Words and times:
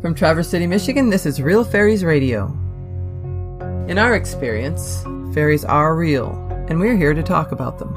From 0.00 0.14
Traverse 0.14 0.48
City, 0.48 0.66
Michigan, 0.66 1.10
this 1.10 1.26
is 1.26 1.42
Real 1.42 1.62
Fairies 1.62 2.04
Radio. 2.04 2.46
In 3.86 3.98
our 3.98 4.14
experience, 4.14 5.02
fairies 5.34 5.62
are 5.62 5.94
real, 5.94 6.30
and 6.70 6.80
we're 6.80 6.96
here 6.96 7.12
to 7.12 7.22
talk 7.22 7.52
about 7.52 7.78
them. 7.78 7.92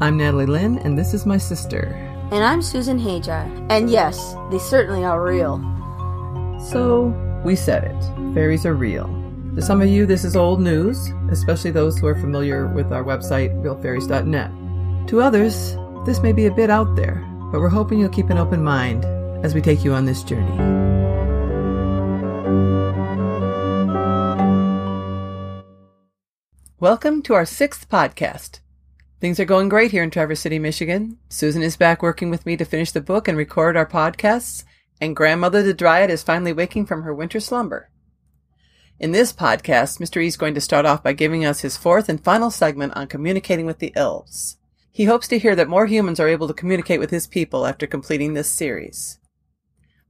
I'm 0.00 0.16
Natalie 0.16 0.46
Lynn, 0.46 0.78
and 0.78 0.98
this 0.98 1.12
is 1.12 1.26
my 1.26 1.36
sister. 1.36 1.88
And 2.30 2.42
I'm 2.42 2.62
Susan 2.62 2.98
Hajar. 2.98 3.44
And 3.68 3.90
yes, 3.90 4.34
they 4.50 4.58
certainly 4.58 5.04
are 5.04 5.22
real. 5.22 5.58
So, 6.70 7.14
we 7.44 7.54
said 7.54 7.84
it. 7.84 8.32
Fairies 8.32 8.64
are 8.64 8.74
real. 8.74 9.04
To 9.54 9.60
some 9.60 9.82
of 9.82 9.88
you, 9.88 10.06
this 10.06 10.24
is 10.24 10.36
old 10.36 10.58
news, 10.58 11.10
especially 11.30 11.70
those 11.70 11.98
who 11.98 12.06
are 12.06 12.16
familiar 12.16 12.66
with 12.66 12.94
our 12.94 13.04
website, 13.04 13.50
realfairies.net. 13.62 15.08
To 15.08 15.20
others, 15.20 15.76
this 16.06 16.22
may 16.22 16.32
be 16.32 16.46
a 16.46 16.50
bit 16.50 16.70
out 16.70 16.96
there, 16.96 17.22
but 17.52 17.60
we're 17.60 17.68
hoping 17.68 18.00
you'll 18.00 18.08
keep 18.08 18.30
an 18.30 18.38
open 18.38 18.64
mind 18.64 19.04
as 19.44 19.54
we 19.54 19.60
take 19.60 19.84
you 19.84 19.92
on 19.92 20.06
this 20.06 20.22
journey. 20.22 20.91
Welcome 26.82 27.22
to 27.22 27.34
our 27.34 27.44
sixth 27.44 27.88
podcast. 27.88 28.58
Things 29.20 29.38
are 29.38 29.44
going 29.44 29.68
great 29.68 29.92
here 29.92 30.02
in 30.02 30.10
Traverse 30.10 30.40
City, 30.40 30.58
Michigan. 30.58 31.16
Susan 31.28 31.62
is 31.62 31.76
back 31.76 32.02
working 32.02 32.28
with 32.28 32.44
me 32.44 32.56
to 32.56 32.64
finish 32.64 32.90
the 32.90 33.00
book 33.00 33.28
and 33.28 33.38
record 33.38 33.76
our 33.76 33.86
podcasts, 33.86 34.64
and 35.00 35.14
Grandmother 35.14 35.62
the 35.62 35.74
Dryad 35.74 36.10
is 36.10 36.24
finally 36.24 36.52
waking 36.52 36.86
from 36.86 37.02
her 37.02 37.14
winter 37.14 37.38
slumber. 37.38 37.88
In 38.98 39.12
this 39.12 39.32
podcast, 39.32 40.00
Mr. 40.00 40.20
E 40.20 40.26
is 40.26 40.36
going 40.36 40.54
to 40.54 40.60
start 40.60 40.84
off 40.84 41.04
by 41.04 41.12
giving 41.12 41.44
us 41.44 41.60
his 41.60 41.76
fourth 41.76 42.08
and 42.08 42.20
final 42.20 42.50
segment 42.50 42.96
on 42.96 43.06
communicating 43.06 43.64
with 43.64 43.78
the 43.78 43.94
elves. 43.94 44.56
He 44.90 45.04
hopes 45.04 45.28
to 45.28 45.38
hear 45.38 45.54
that 45.54 45.68
more 45.68 45.86
humans 45.86 46.18
are 46.18 46.26
able 46.26 46.48
to 46.48 46.52
communicate 46.52 46.98
with 46.98 47.10
his 47.10 47.28
people 47.28 47.64
after 47.64 47.86
completing 47.86 48.34
this 48.34 48.50
series. 48.50 49.20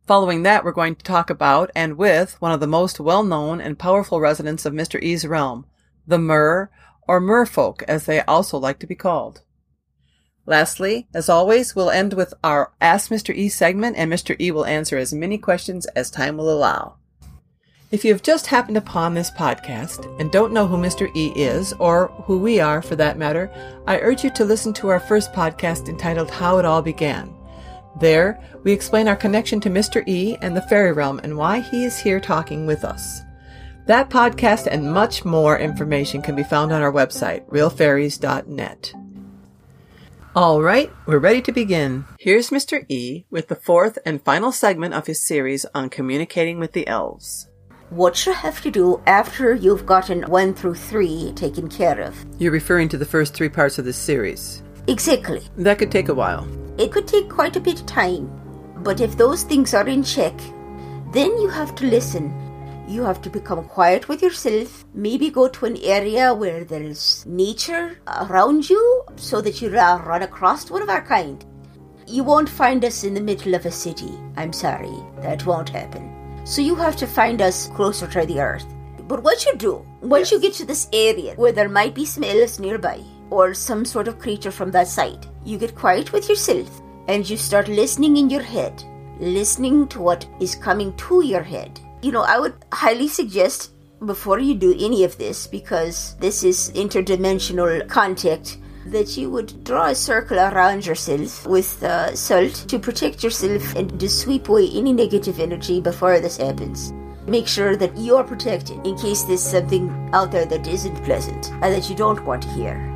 Following 0.07 0.43
that, 0.45 0.65
we're 0.65 0.73
going 0.73 0.95
to 0.95 1.05
talk 1.05 1.29
about 1.29 1.71
and 1.75 1.99
with 1.99 2.41
one 2.41 2.53
of 2.53 2.61
the 2.61 2.67
most 2.67 2.99
well-known 2.99 3.61
and 3.61 3.79
powerful 3.79 4.21
residents 4.21 4.65
of 4.65 4.73
Mr. 4.73 4.99
E's 5.03 5.27
realm, 5.27 5.67
the 6.07 6.19
Mer, 6.19 6.71
or 7.07 7.21
Merfolk 7.21 7.83
as 7.89 8.07
they 8.07 8.21
also 8.23 8.59
like 8.59 8.79
to 8.79 8.87
be 8.87 8.95
called. 8.95 9.43
Lastly, 10.45 11.07
as 11.15 11.29
always, 11.29 11.77
we'll 11.77 11.91
end 11.91 12.15
with 12.15 12.35
our 12.43 12.73
Ask 12.81 13.11
Mr. 13.11 13.35
E 13.35 13.49
segment 13.49 13.97
and 13.97 14.13
Mr. 14.13 14.35
E 14.41 14.51
will 14.51 14.67
answer 14.67 14.99
as 14.99 15.13
many 15.13 15.39
questions 15.39 15.87
as 15.95 16.11
time 16.11 16.37
will 16.37 16.51
allow. 16.51 16.97
If 17.93 18.05
you 18.05 18.13
have 18.13 18.23
just 18.23 18.47
happened 18.47 18.79
upon 18.79 19.15
this 19.15 19.31
podcast 19.31 20.19
and 20.19 20.33
don't 20.33 20.53
know 20.53 20.67
who 20.67 20.79
Mr. 20.79 21.15
E 21.15 21.33
is, 21.37 21.75
or 21.75 22.09
who 22.25 22.39
we 22.39 22.59
are 22.59 22.81
for 22.81 22.97
that 22.97 23.19
matter, 23.19 23.51
I 23.87 24.01
urge 24.01 24.25
you 24.25 24.31
to 24.31 24.45
listen 24.45 24.73
to 24.75 24.89
our 24.89 24.99
first 24.99 25.33
podcast 25.33 25.89
entitled 25.89 26.31
How 26.31 26.59
It 26.59 26.65
All 26.65 26.83
Began. 26.83 27.33
There, 28.01 28.41
we 28.65 28.73
explain 28.73 29.09
our 29.09 29.17
connection 29.17 29.61
to 29.61 29.71
Mr. 29.71 30.03
E 30.09 30.39
and 30.41 30.57
the 30.57 30.63
fairy 30.63 30.93
realm 30.93 31.21
and 31.23 31.37
why 31.37 31.61
he 31.61 31.85
is 31.85 31.99
here 31.99 32.19
talking 32.19 32.67
with 32.67 32.83
us. 32.83 33.21
That 33.87 34.11
podcast 34.11 34.69
and 34.71 34.93
much 34.93 35.25
more 35.25 35.59
information 35.59 36.23
can 36.23 36.37
be 36.37 36.45
found 36.45 36.73
on 36.73 36.83
our 36.83 36.93
website, 36.93 37.45
realfairies.net. 37.49 38.93
All 40.37 40.63
right, 40.63 40.91
we're 41.05 41.19
ready 41.19 41.43
to 41.43 41.53
begin. 41.53 42.05
Here's 42.21 42.51
Mr. 42.51 42.87
E 42.89 43.25
with 43.29 43.49
the 43.49 43.57
fourth 43.57 43.99
and 44.07 44.23
final 44.23 44.53
segment 44.53 44.95
of 44.95 45.09
his 45.09 45.27
series 45.27 45.67
on 45.75 45.91
communicating 45.91 46.61
with 46.61 46.73
the 46.73 46.87
elves. 46.87 47.49
What 47.91 48.25
you 48.25 48.33
have 48.33 48.61
to 48.63 48.71
do 48.71 49.03
after 49.07 49.53
you've 49.53 49.85
gotten 49.85 50.23
one 50.31 50.55
through 50.55 50.77
three 50.77 51.33
taken 51.35 51.69
care 51.69 52.01
of. 52.01 52.25
You're 52.39 52.53
referring 52.53 52.89
to 52.91 52.97
the 52.97 53.05
first 53.05 53.35
three 53.35 53.49
parts 53.49 53.79
of 53.79 53.85
this 53.85 53.99
series. 53.99 54.63
Exactly. 54.87 55.43
That 55.57 55.79
could 55.79 55.91
take 55.91 56.09
a 56.09 56.15
while. 56.15 56.49
It 56.79 56.93
could 56.93 57.09
take 57.09 57.29
quite 57.29 57.57
a 57.57 57.61
bit 57.61 57.81
of 57.81 57.87
time, 57.87 58.31
but 58.77 59.01
if 59.01 59.19
those 59.19 59.43
things 59.43 59.75
are 59.75 59.89
in 59.89 60.05
check, 60.05 60.39
then 61.13 61.37
you 61.41 61.49
have 61.49 61.75
to 61.75 61.87
listen 61.87 62.42
you 62.93 63.03
have 63.03 63.23
to 63.23 63.31
become 63.31 63.65
quiet 63.65 64.09
with 64.09 64.23
yourself. 64.23 64.85
Maybe 64.95 65.31
go 65.31 65.49
to 65.49 65.65
an 65.65 65.79
area 65.79 66.35
where 66.35 66.63
there's 66.63 67.25
nature 67.27 67.99
around 68.07 68.69
you 68.69 69.05
so 69.17 69.41
that 69.41 69.63
you 69.63 69.71
run 69.71 70.23
across 70.23 70.71
one 70.71 70.83
of 70.83 70.91
our 70.91 71.03
kind. 71.03 71.45
You 72.07 72.23
won't 72.23 72.49
find 72.49 72.85
us 72.85 73.05
in 73.05 73.15
the 73.15 73.21
middle 73.21 73.55
of 73.55 73.65
a 73.65 73.71
city. 73.71 74.13
I'm 74.37 74.53
sorry, 74.53 74.95
that 75.21 75.47
won't 75.47 75.71
happen. 75.71 76.13
So 76.45 76.61
you 76.61 76.75
have 76.75 76.97
to 76.97 77.07
find 77.07 77.41
us 77.41 77.69
closer 77.69 78.07
to 78.09 78.27
the 78.27 78.41
earth. 78.41 78.67
But 79.09 79.23
what 79.23 79.45
you 79.47 79.57
do, 79.57 79.87
once 80.03 80.31
yes. 80.31 80.33
you 80.33 80.41
get 80.41 80.55
to 80.55 80.67
this 80.67 80.89
area 80.93 81.35
where 81.35 81.53
there 81.53 81.69
might 81.69 81.95
be 81.95 82.05
some 82.05 82.25
elves 82.25 82.61
nearby 82.61 83.01
or 83.31 83.55
some 83.55 83.85
sort 83.85 84.09
of 84.09 84.19
creature 84.19 84.51
from 84.51 84.71
that 84.73 84.89
side, 84.89 85.27
you 85.45 85.57
get 85.57 85.75
quiet 85.75 86.13
with 86.13 86.29
yourself 86.29 86.83
and 87.09 87.29
you 87.29 87.37
start 87.37 87.69
listening 87.69 88.17
in 88.17 88.29
your 88.29 88.43
head, 88.43 88.85
listening 89.19 89.89
to 89.89 90.01
what 90.01 90.27
is 90.41 90.55
coming 90.55 90.95
to 90.97 91.25
your 91.25 91.43
head 91.43 91.81
you 92.03 92.11
know, 92.11 92.23
I 92.23 92.39
would 92.39 92.55
highly 92.73 93.09
suggest 93.09 93.73
before 94.05 94.41
you 94.41 94.55
do 94.55 94.75
any 94.79 95.05
of 95.05 95.17
this, 95.19 95.47
because 95.47 96.17
this 96.17 96.43
is 96.43 96.73
interdimensional 96.75 97.89
contact, 97.89 98.59
that 98.87 99.17
you 99.17 99.31
would 99.31 99.63
draw 99.63 99.87
a 99.87 99.95
circle 99.95 100.39
around 100.39 100.85
yourself 100.85 101.47
with 101.47 101.81
uh, 101.85 102.15
salt 102.17 102.53
to 102.67 102.81
protect 102.81 103.23
yourself 103.23 103.77
and 103.77 103.99
to 104.01 104.09
sweep 104.09 104.49
away 104.49 104.69
any 104.75 104.93
negative 104.93 105.39
energy 105.39 105.81
before 105.81 106.19
this 106.19 106.37
happens. 106.37 106.93
Make 107.29 107.47
sure 107.47 107.77
that 107.77 107.97
you 107.97 108.17
are 108.17 108.25
protected 108.25 108.85
in 108.85 108.99
case 108.99 109.23
there's 109.23 109.41
something 109.41 110.11
out 110.13 110.33
there 110.33 110.47
that 110.47 110.67
isn't 110.67 111.05
pleasant 111.05 111.53
and 111.53 111.73
that 111.73 111.89
you 111.89 111.95
don't 111.95 112.25
want 112.25 112.43
to 112.43 112.49
hear. 112.49 112.89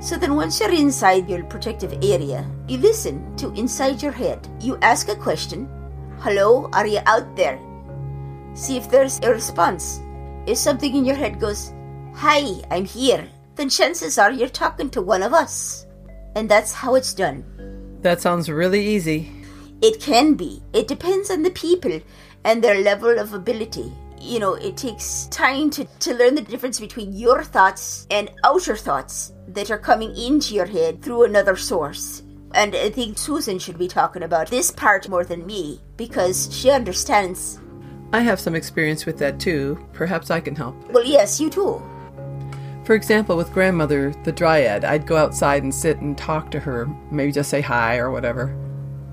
So 0.00 0.16
then, 0.16 0.36
once 0.36 0.60
you're 0.60 0.72
inside 0.72 1.28
your 1.28 1.42
protective 1.44 1.92
area, 2.04 2.48
you 2.68 2.78
listen 2.78 3.36
to 3.36 3.52
inside 3.54 4.00
your 4.00 4.12
head. 4.12 4.48
You 4.60 4.78
ask 4.80 5.08
a 5.08 5.16
question 5.16 5.68
Hello, 6.20 6.70
are 6.72 6.86
you 6.86 7.00
out 7.06 7.34
there? 7.34 7.58
See 8.60 8.76
if 8.76 8.90
there's 8.90 9.18
a 9.20 9.30
response. 9.30 10.02
If 10.44 10.58
something 10.58 10.94
in 10.94 11.06
your 11.06 11.16
head 11.16 11.40
goes, 11.40 11.72
Hi, 12.16 12.60
I'm 12.70 12.84
here, 12.84 13.26
then 13.56 13.70
chances 13.70 14.18
are 14.18 14.30
you're 14.30 14.50
talking 14.50 14.90
to 14.90 15.00
one 15.00 15.22
of 15.22 15.32
us. 15.32 15.86
And 16.36 16.46
that's 16.46 16.74
how 16.74 16.94
it's 16.94 17.14
done. 17.14 17.42
That 18.02 18.20
sounds 18.20 18.50
really 18.50 18.86
easy. 18.86 19.32
It 19.80 19.98
can 19.98 20.34
be. 20.34 20.62
It 20.74 20.88
depends 20.88 21.30
on 21.30 21.42
the 21.42 21.52
people 21.52 22.02
and 22.44 22.62
their 22.62 22.82
level 22.82 23.18
of 23.18 23.32
ability. 23.32 23.90
You 24.20 24.40
know, 24.40 24.56
it 24.56 24.76
takes 24.76 25.24
time 25.28 25.70
to, 25.70 25.86
to 26.00 26.12
learn 26.12 26.34
the 26.34 26.42
difference 26.42 26.78
between 26.78 27.14
your 27.14 27.42
thoughts 27.42 28.06
and 28.10 28.30
outer 28.44 28.76
thoughts 28.76 29.32
that 29.48 29.70
are 29.70 29.78
coming 29.78 30.14
into 30.14 30.54
your 30.54 30.66
head 30.66 31.00
through 31.00 31.24
another 31.24 31.56
source. 31.56 32.24
And 32.52 32.76
I 32.76 32.90
think 32.90 33.16
Susan 33.16 33.58
should 33.58 33.78
be 33.78 33.88
talking 33.88 34.24
about 34.24 34.50
this 34.50 34.70
part 34.70 35.08
more 35.08 35.24
than 35.24 35.46
me 35.46 35.80
because 35.96 36.54
she 36.54 36.70
understands 36.70 37.58
I 38.12 38.20
have 38.20 38.40
some 38.40 38.54
experience 38.54 39.06
with 39.06 39.18
that 39.18 39.38
too. 39.38 39.84
Perhaps 39.92 40.30
I 40.30 40.40
can 40.40 40.56
help. 40.56 40.74
Well, 40.90 41.04
yes, 41.04 41.40
you 41.40 41.48
too. 41.48 41.82
For 42.84 42.94
example, 42.94 43.36
with 43.36 43.52
grandmother, 43.52 44.12
the 44.24 44.32
dryad, 44.32 44.84
I'd 44.84 45.06
go 45.06 45.16
outside 45.16 45.62
and 45.62 45.72
sit 45.72 45.98
and 45.98 46.18
talk 46.18 46.50
to 46.50 46.60
her, 46.60 46.88
maybe 47.10 47.30
just 47.30 47.50
say 47.50 47.60
hi 47.60 47.98
or 47.98 48.10
whatever. 48.10 48.56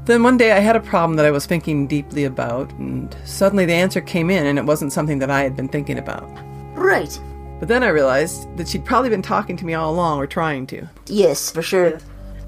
Then 0.06 0.24
one 0.24 0.38
day 0.38 0.54
I 0.54 0.60
had 0.60 0.76
a 0.76 0.80
problem 0.80 1.18
that 1.18 1.26
I 1.26 1.32
was 1.32 1.46
thinking 1.46 1.86
deeply 1.86 2.24
about, 2.24 2.72
and 2.80 3.16
suddenly 3.26 3.66
the 3.66 3.74
answer 3.74 4.02
came 4.02 4.30
in, 4.30 4.46
and 4.46 4.58
it 4.58 4.66
wasn't 4.66 4.94
something 4.94 5.20
that 5.20 5.30
I 5.30 5.44
had 5.44 5.56
been 5.56 5.68
thinking 5.68 6.00
about. 6.00 6.28
Right. 6.74 7.20
But 7.60 7.68
then 7.68 7.84
I 7.84 7.90
realized 7.90 8.56
that 8.58 8.68
she'd 8.68 8.86
probably 8.86 9.10
been 9.10 9.22
talking 9.22 9.58
to 9.58 9.66
me 9.66 9.74
all 9.74 9.94
along, 9.94 10.20
or 10.20 10.26
trying 10.26 10.66
to. 10.68 10.88
Yes, 11.08 11.52
for 11.52 11.62
sure. 11.62 12.00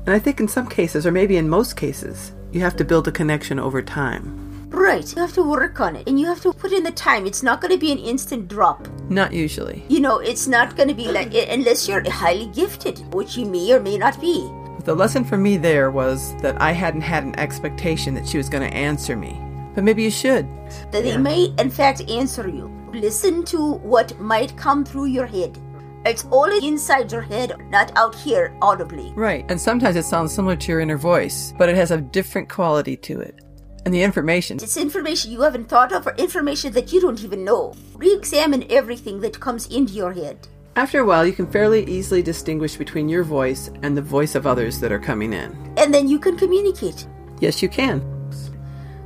And 0.06 0.16
I 0.16 0.20
think 0.20 0.40
in 0.40 0.48
some 0.48 0.68
cases, 0.68 1.06
or 1.06 1.12
maybe 1.12 1.36
in 1.36 1.50
most 1.50 1.76
cases, 1.76 2.32
you 2.52 2.62
have 2.62 2.78
to 2.78 2.86
build 2.86 3.08
a 3.08 3.12
connection 3.12 3.60
over 3.60 3.82
time. 3.82 4.49
Right. 4.90 5.16
You 5.16 5.22
have 5.22 5.34
to 5.34 5.44
work 5.44 5.80
on 5.80 5.96
it 5.96 6.08
and 6.08 6.20
you 6.20 6.26
have 6.26 6.42
to 6.42 6.52
put 6.52 6.72
in 6.72 6.82
the 6.82 6.92
time. 6.92 7.28
It's 7.28 7.44
not 7.44 7.62
going 7.62 7.72
to 7.72 7.78
be 7.78 7.92
an 7.92 8.00
instant 8.00 8.48
drop. 8.48 8.88
Not 9.08 9.32
usually. 9.32 9.86
You 9.88 10.00
know, 10.00 10.18
it's 10.18 10.48
not 10.48 10.76
going 10.76 10.90
to 10.90 10.96
be 10.96 11.12
like, 11.12 11.36
unless 11.36 11.88
you're 11.88 12.10
highly 12.10 12.48
gifted, 12.48 12.98
which 13.14 13.38
you 13.38 13.46
may 13.46 13.72
or 13.72 13.80
may 13.80 14.00
not 14.00 14.20
be. 14.20 14.50
The 14.86 14.96
lesson 14.96 15.24
for 15.24 15.38
me 15.38 15.58
there 15.58 15.92
was 15.92 16.36
that 16.42 16.60
I 16.60 16.72
hadn't 16.72 17.02
had 17.02 17.24
an 17.24 17.38
expectation 17.38 18.16
that 18.16 18.28
she 18.28 18.38
was 18.38 18.50
going 18.50 18.68
to 18.68 18.76
answer 18.76 19.16
me. 19.16 19.40
But 19.76 19.84
maybe 19.84 20.02
you 20.02 20.10
should. 20.10 20.48
That 20.92 21.04
they 21.04 21.10
yeah. 21.10 21.18
may, 21.18 21.54
in 21.60 21.70
fact, 21.70 22.02
answer 22.10 22.50
you. 22.50 22.74
Listen 22.92 23.46
to 23.46 23.74
what 23.74 24.20
might 24.20 24.58
come 24.58 24.84
through 24.84 25.06
your 25.06 25.28
head. 25.28 25.56
It's 26.04 26.26
all 26.32 26.46
inside 26.46 27.12
your 27.12 27.22
head, 27.22 27.54
not 27.70 27.96
out 27.96 28.16
here 28.16 28.58
audibly. 28.60 29.14
Right. 29.16 29.46
And 29.50 29.62
sometimes 29.62 29.98
it 29.98 30.06
sounds 30.06 30.34
similar 30.34 30.56
to 30.56 30.72
your 30.72 30.80
inner 30.80 30.98
voice, 30.98 31.54
but 31.60 31.70
it 31.70 31.76
has 31.76 31.92
a 31.92 32.02
different 32.02 32.50
quality 32.50 32.98
to 32.98 33.20
it. 33.20 33.36
And 33.86 33.94
the 33.94 34.04
information. 34.04 34.58
It's 34.62 34.78
information 34.78 35.32
you 35.32 35.42
haven't 35.42 35.70
thought 35.70 35.92
of 35.92 36.06
or 36.06 36.16
information 36.16 36.74
that 36.74 36.92
you 36.92 37.02
don't 37.02 37.24
even 37.24 37.44
know. 37.44 37.74
Re 37.96 38.14
examine 38.14 38.66
everything 38.70 39.20
that 39.22 39.40
comes 39.40 39.68
into 39.68 39.94
your 39.94 40.14
head. 40.14 40.48
After 40.76 41.00
a 41.00 41.06
while, 41.06 41.26
you 41.26 41.34
can 41.34 41.48
fairly 41.48 41.84
easily 41.86 42.22
distinguish 42.22 42.78
between 42.78 43.10
your 43.10 43.24
voice 43.24 43.70
and 43.82 43.98
the 43.98 44.02
voice 44.02 44.36
of 44.36 44.48
others 44.48 44.80
that 44.80 44.92
are 44.92 45.00
coming 45.00 45.34
in. 45.34 45.52
And 45.78 45.94
then 45.94 46.08
you 46.08 46.20
can 46.20 46.38
communicate. 46.38 47.08
Yes, 47.40 47.62
you 47.62 47.70
can. 47.70 48.02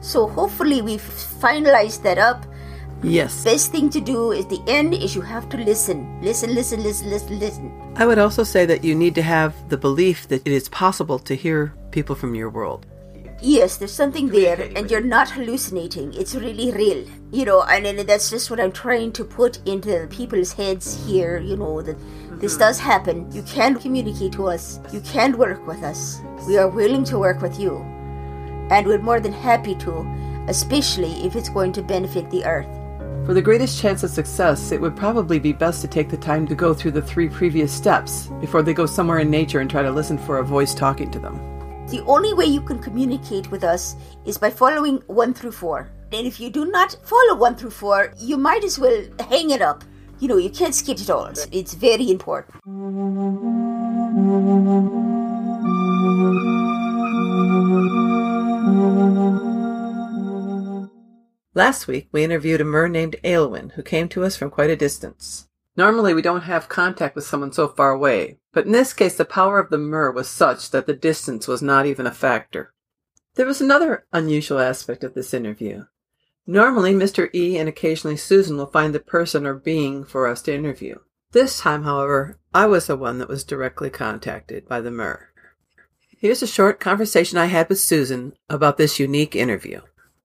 So 0.01 0.27
hopefully 0.27 0.81
we've 0.81 1.01
finalized 1.01 2.03
that 2.03 2.17
up. 2.17 2.45
Yes. 3.01 3.43
Best 3.43 3.71
thing 3.71 3.89
to 3.89 4.01
do 4.01 4.31
is 4.31 4.45
the 4.47 4.61
end 4.67 4.93
is 4.93 5.15
you 5.15 5.21
have 5.21 5.49
to 5.49 5.57
listen. 5.57 6.21
Listen, 6.21 6.53
listen, 6.53 6.83
listen, 6.83 7.09
listen, 7.09 7.39
listen. 7.39 7.93
I 7.95 8.05
would 8.05 8.19
also 8.19 8.43
say 8.43 8.65
that 8.65 8.83
you 8.83 8.95
need 8.95 9.15
to 9.15 9.21
have 9.21 9.53
the 9.69 9.77
belief 9.77 10.27
that 10.27 10.45
it 10.45 10.51
is 10.51 10.69
possible 10.69 11.19
to 11.19 11.35
hear 11.35 11.73
people 11.91 12.15
from 12.15 12.35
your 12.35 12.49
world. 12.49 12.85
Yes, 13.45 13.75
there's 13.75 13.92
something 13.92 14.30
there, 14.30 14.72
and 14.74 14.90
you're 14.90 15.01
not 15.01 15.30
hallucinating. 15.30 16.13
It's 16.13 16.34
really 16.34 16.72
real, 16.72 17.06
you 17.30 17.44
know. 17.44 17.63
And, 17.63 17.86
then 17.86 18.06
that's 18.06 18.30
just 18.30 18.50
what 18.50 18.57
I'm 18.57 18.72
trying 18.72 19.12
to 19.12 19.25
put 19.25 19.60
into 19.68 20.07
people's 20.10 20.54
heads 20.54 21.06
here. 21.06 21.40
You 21.40 21.57
know 21.57 21.81
that 21.81 21.98
this 22.40 22.54
mm-hmm. 22.54 22.60
does 22.60 22.80
happen. 22.80 23.30
You 23.34 23.42
can 23.42 23.78
communicate 23.78 24.31
to 24.34 24.48
us. 24.48 24.80
You 24.94 25.01
can 25.01 25.38
work 25.38 25.68
with 25.68 25.84
us. 25.84 26.22
We 26.48 26.57
are 26.57 26.69
willing 26.69 27.04
to 27.04 27.19
work 27.19 27.42
with 27.42 27.60
you, 27.60 27.80
and 28.72 28.88
we're 28.88 29.00
more 29.00 29.19
than 29.19 29.34
happy 29.34 29.75
to, 29.75 30.45
especially 30.48 31.12
if 31.25 31.36
it's 31.36 31.50
going 31.50 31.74
to 31.74 31.81
benefit 31.81 32.31
the 32.31 32.45
earth. 32.45 32.74
For 33.25 33.34
the 33.34 33.42
greatest 33.42 33.78
chance 33.78 34.04
of 34.04 34.10
success, 34.10 34.72
it 34.72 34.80
would 34.80 34.95
probably 34.95 35.40
be 35.40 35.51
best 35.51 35.81
to 35.81 35.90
take 35.90 36.10
the 36.10 36.16
time 36.16 36.48
to 36.48 36.56
go 36.56 36.74
through 36.74 36.92
the 36.92 37.01
three 37.01 37.28
previous 37.28 37.74
steps 37.74 38.28
before 38.40 38.63
they 38.63 38.74
go 38.74 38.86
somewhere 38.86 39.19
in 39.19 39.30
nature 39.30 39.60
and 39.60 39.69
try 39.69 39.81
to 39.81 39.92
listen 39.92 40.18
for 40.18 40.38
a 40.38 40.45
voice 40.45 40.74
talking 40.74 41.12
to 41.12 41.19
them. 41.19 41.52
The 41.94 42.01
only 42.07 42.34
way 42.34 42.45
you 42.45 42.60
can 42.60 42.80
communicate 42.80 43.51
with 43.51 43.63
us 43.63 43.95
is 44.25 44.40
by 44.40 44.50
following 44.50 45.04
1 45.06 45.36
through 45.36 45.51
4. 45.51 45.92
And 46.12 46.25
if 46.25 46.40
you 46.40 46.50
do 46.50 46.66
not 46.66 46.98
follow 47.04 47.36
1 47.36 47.56
through 47.56 47.69
4, 47.69 48.13
you 48.18 48.36
might 48.36 48.63
as 48.63 48.80
well 48.80 49.00
hang 49.30 49.51
it 49.51 49.62
up. 49.62 49.84
You 50.19 50.28
know, 50.28 50.38
you 50.38 50.50
can't 50.50 50.74
skip 50.74 51.00
it 51.00 51.12
all. 51.12 51.28
It's- 51.28 51.48
It's 51.51 51.75
very 51.75 52.10
important. 52.10 52.56
Last 61.54 61.88
week, 61.88 62.10
we 62.12 62.24
interviewed 62.24 62.62
a 62.62 62.66
mer 62.66 62.88
named 62.88 63.18
Aelwyn 63.24 63.74
who 63.74 63.84
came 63.84 64.10
to 64.10 64.24
us 64.24 64.36
from 64.36 64.50
quite 64.50 64.72
a 64.72 64.75
distance. 64.75 65.48
Normally, 65.78 66.16
we 66.16 66.24
don't 66.24 66.42
have 66.42 66.69
contact 66.69 67.16
with 67.16 67.25
someone 67.25 67.51
so 67.51 67.68
far 67.68 67.92
away, 67.92 68.40
but 68.53 68.65
in 68.65 68.71
this 68.71 68.94
case, 68.94 69.15
the 69.15 69.25
power 69.25 69.59
of 69.59 69.69
the 69.69 69.77
mer 69.77 70.11
was 70.11 70.29
such 70.29 70.69
that 70.71 70.85
the 70.85 70.94
distance 70.94 71.47
was 71.47 71.61
not 71.61 71.85
even 71.85 72.05
a 72.05 72.11
factor. 72.11 72.73
There 73.35 73.47
was 73.47 73.61
another 73.61 74.05
unusual 74.13 74.59
aspect 74.59 75.03
of 75.03 75.15
this 75.15 75.33
interview. 75.33 75.85
Normally, 76.45 76.94
Mr. 76.94 77.33
E 77.33 77.57
and 77.57 77.67
occasionally 77.67 78.17
Susan 78.17 78.57
will 78.57 78.67
find 78.67 78.94
the 78.94 79.00
person 79.00 79.47
or 79.47 79.55
being 79.55 80.03
for 80.03 80.27
us 80.27 80.41
to 80.44 80.53
interview. 80.53 81.00
This 81.31 81.59
time, 81.59 81.83
however, 81.83 82.38
I 82.53 82.67
was 82.67 82.85
the 82.85 82.95
one 82.95 83.17
that 83.17 83.27
was 83.27 83.44
directly 83.44 83.89
contacted 83.89 84.67
by 84.67 84.81
the 84.81 84.91
mer. 84.91 85.29
Here's 86.19 86.44
a 86.44 86.47
short 86.47 86.79
conversation 86.79 87.38
I 87.39 87.45
had 87.45 87.69
with 87.69 87.79
Susan 87.79 88.33
about 88.49 88.77
this 88.77 88.99
unique 88.99 89.35
interview. 89.35 89.81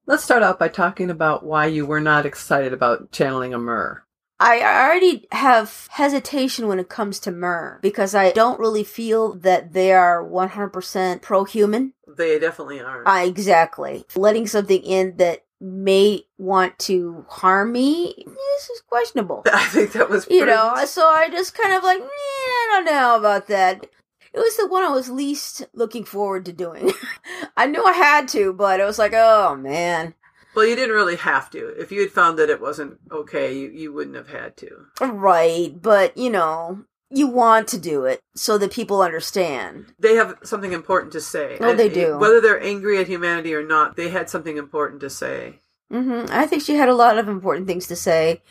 Let's 0.06 0.22
start 0.24 0.42
out 0.42 0.58
by 0.58 0.68
talking 0.68 1.08
about 1.08 1.44
why 1.44 1.66
you 1.66 1.86
were 1.86 2.00
not 2.00 2.26
excited 2.26 2.72
about 2.72 3.10
channeling 3.10 3.54
a 3.54 3.58
mer. 3.58 4.04
I 4.40 4.60
already 4.60 5.26
have 5.32 5.88
hesitation 5.90 6.68
when 6.68 6.78
it 6.78 6.88
comes 6.88 7.18
to 7.20 7.32
mer 7.32 7.80
because 7.82 8.14
I 8.14 8.30
don't 8.30 8.60
really 8.60 8.84
feel 8.84 9.34
that 9.34 9.72
they 9.72 9.92
are 9.92 10.24
100% 10.24 11.22
pro 11.22 11.44
human. 11.44 11.92
They 12.06 12.38
definitely 12.38 12.80
aren't. 12.80 13.08
Uh, 13.08 13.26
exactly. 13.26 14.04
Letting 14.14 14.46
something 14.46 14.82
in 14.82 15.16
that 15.16 15.44
may 15.60 16.22
want 16.36 16.78
to 16.78 17.24
harm 17.28 17.72
me 17.72 18.14
this 18.26 18.70
is 18.70 18.80
questionable. 18.88 19.42
I 19.52 19.64
think 19.66 19.92
that 19.92 20.08
was 20.08 20.26
you 20.30 20.46
know 20.46 20.84
so 20.86 21.08
i 21.08 21.28
just 21.28 21.58
kind 21.58 21.74
of 21.74 21.82
like 21.82 21.98
"Meh, 21.98 22.06
i 22.06 22.66
don't 22.70 22.84
know 22.84 23.16
about 23.16 23.48
that 23.48 23.86
it 24.32 24.38
was 24.38 24.56
the 24.56 24.68
one 24.68 24.84
i 24.84 24.88
was 24.88 25.10
least 25.10 25.66
looking 25.72 26.04
forward 26.04 26.44
to 26.44 26.52
doing 26.52 26.92
i 27.56 27.66
knew 27.66 27.84
i 27.84 27.92
had 27.92 28.28
to 28.28 28.52
but 28.52 28.78
it 28.78 28.84
was 28.84 29.00
like 29.00 29.12
oh 29.14 29.56
man 29.56 30.14
Well, 30.58 30.66
you 30.66 30.74
didn't 30.74 30.96
really 30.96 31.14
have 31.14 31.50
to. 31.50 31.68
If 31.80 31.92
you 31.92 32.00
had 32.00 32.10
found 32.10 32.36
that 32.40 32.50
it 32.50 32.60
wasn't 32.60 32.98
okay, 33.12 33.56
you, 33.56 33.68
you 33.68 33.92
wouldn't 33.92 34.16
have 34.16 34.26
had 34.28 34.56
to. 34.56 34.86
right 35.00 35.80
but 35.80 36.16
you 36.18 36.30
know 36.30 36.82
you 37.10 37.28
want 37.28 37.68
to 37.68 37.78
do 37.78 38.04
it 38.06 38.18
so 38.34 38.58
that 38.58 38.72
people 38.72 39.00
understand 39.00 39.94
They 40.00 40.16
have 40.16 40.36
something 40.42 40.72
important 40.72 41.12
to 41.12 41.20
say. 41.20 41.58
Oh, 41.60 41.70
And 41.70 41.78
they 41.78 41.88
do. 41.88 42.18
Whether 42.18 42.40
they're 42.40 42.60
angry 42.60 42.98
at 42.98 43.06
humanity 43.06 43.54
or 43.54 43.62
not, 43.64 43.94
they 43.94 44.08
had 44.08 44.28
something 44.28 44.56
important 44.56 45.00
to 45.02 45.10
say. 45.10 45.60
hmm 45.92 46.24
i 46.28 46.44
think 46.44 46.62
she 46.64 46.74
had 46.74 46.88
a 46.88 46.94
lot 47.04 47.18
of 47.18 47.28
important 47.28 47.68
things 47.68 47.86
to 47.86 47.94
say 47.94 48.42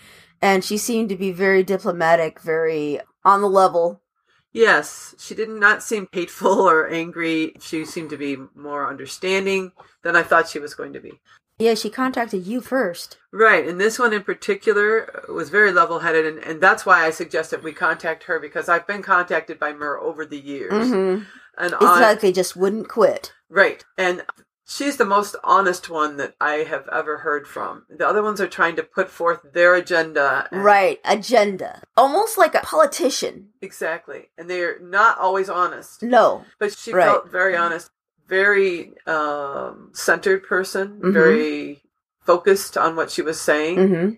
and 0.42 0.64
she 0.64 0.78
seemed 0.78 1.10
to 1.10 1.18
be 1.18 1.32
very 1.34 1.62
diplomatic 1.62 2.40
very 2.40 3.02
on 3.26 3.42
the 3.42 3.50
level 3.50 4.02
Yes, 4.54 5.14
she 5.20 5.36
did 5.36 5.50
not 5.50 5.84
seem 5.84 6.08
hateful 6.12 6.62
or 6.62 6.88
angry. 6.88 7.54
She 7.60 7.86
seemed 7.86 8.10
to 8.10 8.18
be 8.18 8.38
more 8.56 8.90
understanding 8.90 9.72
than 10.04 10.16
I 10.16 10.24
thought 10.24 10.48
she 10.50 10.58
was 10.58 10.74
going 10.74 10.94
to 10.94 11.00
be. 11.00 11.20
Yeah 11.60 11.74
she 11.74 11.90
contacted 11.90 12.46
you 12.48 12.62
first 12.62 13.18
Right, 13.34 13.68
and 13.68 13.80
this 13.80 14.00
one 14.00 14.14
in 14.14 14.24
particular 14.24 15.24
was 15.30 15.50
very 15.50 15.72
level 15.72 16.00
headed, 16.00 16.26
and, 16.26 16.40
and 16.40 16.60
that's 16.62 16.86
why 16.88 17.06
I 17.06 17.12
suggested 17.12 17.62
we 17.64 17.72
contact 17.74 18.24
her 18.24 18.40
because 18.40 18.68
I've 18.68 18.88
been 18.88 19.04
contacted 19.04 19.60
by 19.60 19.74
Mer 19.74 19.98
over 20.00 20.26
the 20.26 20.40
years. 20.40 20.88
hmm 20.90 21.20
And 21.58 21.74
it's 21.74 21.84
on, 21.84 22.02
like 22.02 22.22
they 22.22 22.32
just 22.32 22.56
wouldn't 22.56 22.88
quit 22.90 23.34
right, 23.50 23.84
and 23.98 24.24
she's 24.68 24.98
the 24.98 25.06
most 25.06 25.36
honest 25.44 25.88
one 25.90 26.18
that 26.18 26.34
I 26.42 26.66
have 26.74 26.88
ever 26.92 27.20
heard 27.20 27.48
from. 27.48 27.86
The 27.90 28.08
other 28.08 28.24
ones 28.24 28.42
are 28.42 28.48
trying 28.48 28.76
to 28.78 28.84
put 28.84 29.10
forth 29.10 29.42
their 29.54 29.76
agenda. 29.76 30.48
and- 30.52 30.64
right 30.64 31.00
agenda 31.06 31.84
almost 31.96 32.38
like 32.38 32.56
a 32.56 32.62
politician 32.62 33.50
Exactly. 33.62 34.30
And 34.38 34.50
they're 34.50 34.80
not 34.80 35.18
always 35.20 35.50
honest. 35.50 36.02
no 36.02 36.46
But 36.60 36.74
she 36.76 36.92
Right. 36.94 37.06
felt 37.06 37.30
very 37.30 37.56
honest, 37.56 37.92
very 38.28 38.94
um, 39.06 39.90
centered 39.94 40.44
person, 40.48 41.00
Mhm. 41.04 41.14
very 41.14 41.82
focused 42.26 42.78
on 42.78 42.96
what 42.96 43.10
she 43.12 43.22
was 43.22 43.40
saying. 43.40 43.78
hmm 43.78 44.10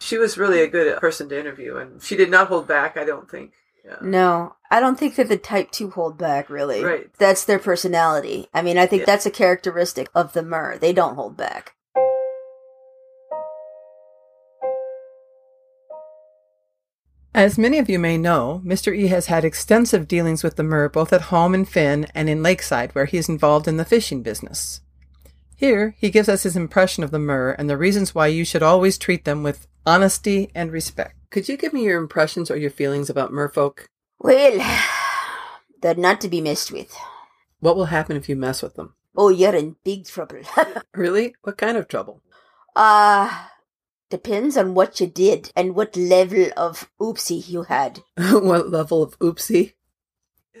She 0.00 0.16
was 0.16 0.38
really 0.38 0.60
a 0.62 0.68
good 0.68 0.96
person 0.98 1.28
to 1.28 1.38
interview, 1.38 1.76
and 1.76 2.00
she 2.00 2.14
did 2.16 2.30
not 2.30 2.46
hold 2.48 2.68
back, 2.68 2.96
I 2.96 3.04
don't 3.04 3.28
think. 3.28 3.52
Yeah. 3.84 3.96
No, 4.00 4.54
I 4.70 4.78
don't 4.80 4.96
think 4.98 5.16
that 5.16 5.28
the 5.28 5.36
type 5.36 5.72
two 5.72 5.90
hold 5.90 6.16
back. 6.18 6.48
Really, 6.50 6.84
Right. 6.84 7.10
That's 7.18 7.44
their 7.44 7.58
personality. 7.58 8.48
I 8.54 8.62
mean, 8.62 8.78
I 8.78 8.86
think 8.86 9.00
Yeah. 9.00 9.06
that's 9.06 9.26
a 9.26 9.30
characteristic 9.30 10.08
of 10.14 10.34
the 10.34 10.42
Mer. 10.42 10.78
They 10.78 10.92
don't 10.92 11.16
hold 11.16 11.36
back. 11.36 11.74
As 17.38 17.56
many 17.56 17.78
of 17.78 17.88
you 17.88 18.00
may 18.00 18.18
know, 18.18 18.60
Mr. 18.64 18.92
E 18.92 19.06
has 19.06 19.26
had 19.26 19.44
extensive 19.44 20.08
dealings 20.08 20.42
with 20.42 20.56
the 20.56 20.64
mer 20.64 20.88
both 20.88 21.12
at 21.12 21.30
home 21.30 21.54
in 21.54 21.66
Finn 21.66 22.08
and 22.12 22.28
in 22.28 22.42
Lakeside, 22.42 22.92
where 22.96 23.04
he 23.04 23.16
is 23.16 23.28
involved 23.28 23.68
in 23.68 23.76
the 23.76 23.84
fishing 23.84 24.24
business. 24.24 24.80
Here, 25.54 25.94
he 25.98 26.10
gives 26.10 26.28
us 26.28 26.42
his 26.42 26.56
impression 26.56 27.04
of 27.04 27.12
the 27.12 27.20
mer 27.20 27.52
and 27.52 27.70
the 27.70 27.76
reasons 27.76 28.12
why 28.12 28.26
you 28.26 28.44
should 28.44 28.64
always 28.64 28.98
treat 28.98 29.24
them 29.24 29.44
with 29.44 29.68
honesty 29.86 30.50
and 30.52 30.72
respect. 30.72 31.14
Could 31.30 31.48
you 31.48 31.56
give 31.56 31.72
me 31.72 31.84
your 31.84 32.00
impressions 32.00 32.50
or 32.50 32.56
your 32.56 32.72
feelings 32.72 33.08
about 33.08 33.30
merfolk? 33.30 33.86
Well, 34.18 34.58
they're 35.80 35.94
not 35.94 36.20
to 36.22 36.28
be 36.28 36.40
messed 36.40 36.72
with. 36.72 36.92
What 37.60 37.76
will 37.76 37.84
happen 37.84 38.16
if 38.16 38.28
you 38.28 38.34
mess 38.34 38.64
with 38.64 38.74
them? 38.74 38.94
Oh, 39.16 39.28
you're 39.28 39.54
in 39.54 39.76
big 39.84 40.06
trouble. 40.06 40.40
Really? 40.92 41.36
What 41.42 41.56
kind 41.56 41.76
of 41.76 41.86
trouble? 41.86 42.20
uh 42.74 43.30
depends 44.10 44.56
on 44.56 44.74
what 44.74 45.00
you 45.00 45.06
did 45.06 45.52
and 45.54 45.74
what 45.74 45.96
level 45.96 46.50
of 46.56 46.90
oopsie 47.00 47.48
you 47.48 47.64
had. 47.64 48.00
what 48.16 48.70
level 48.70 49.02
of 49.02 49.18
oopsie? 49.18 49.74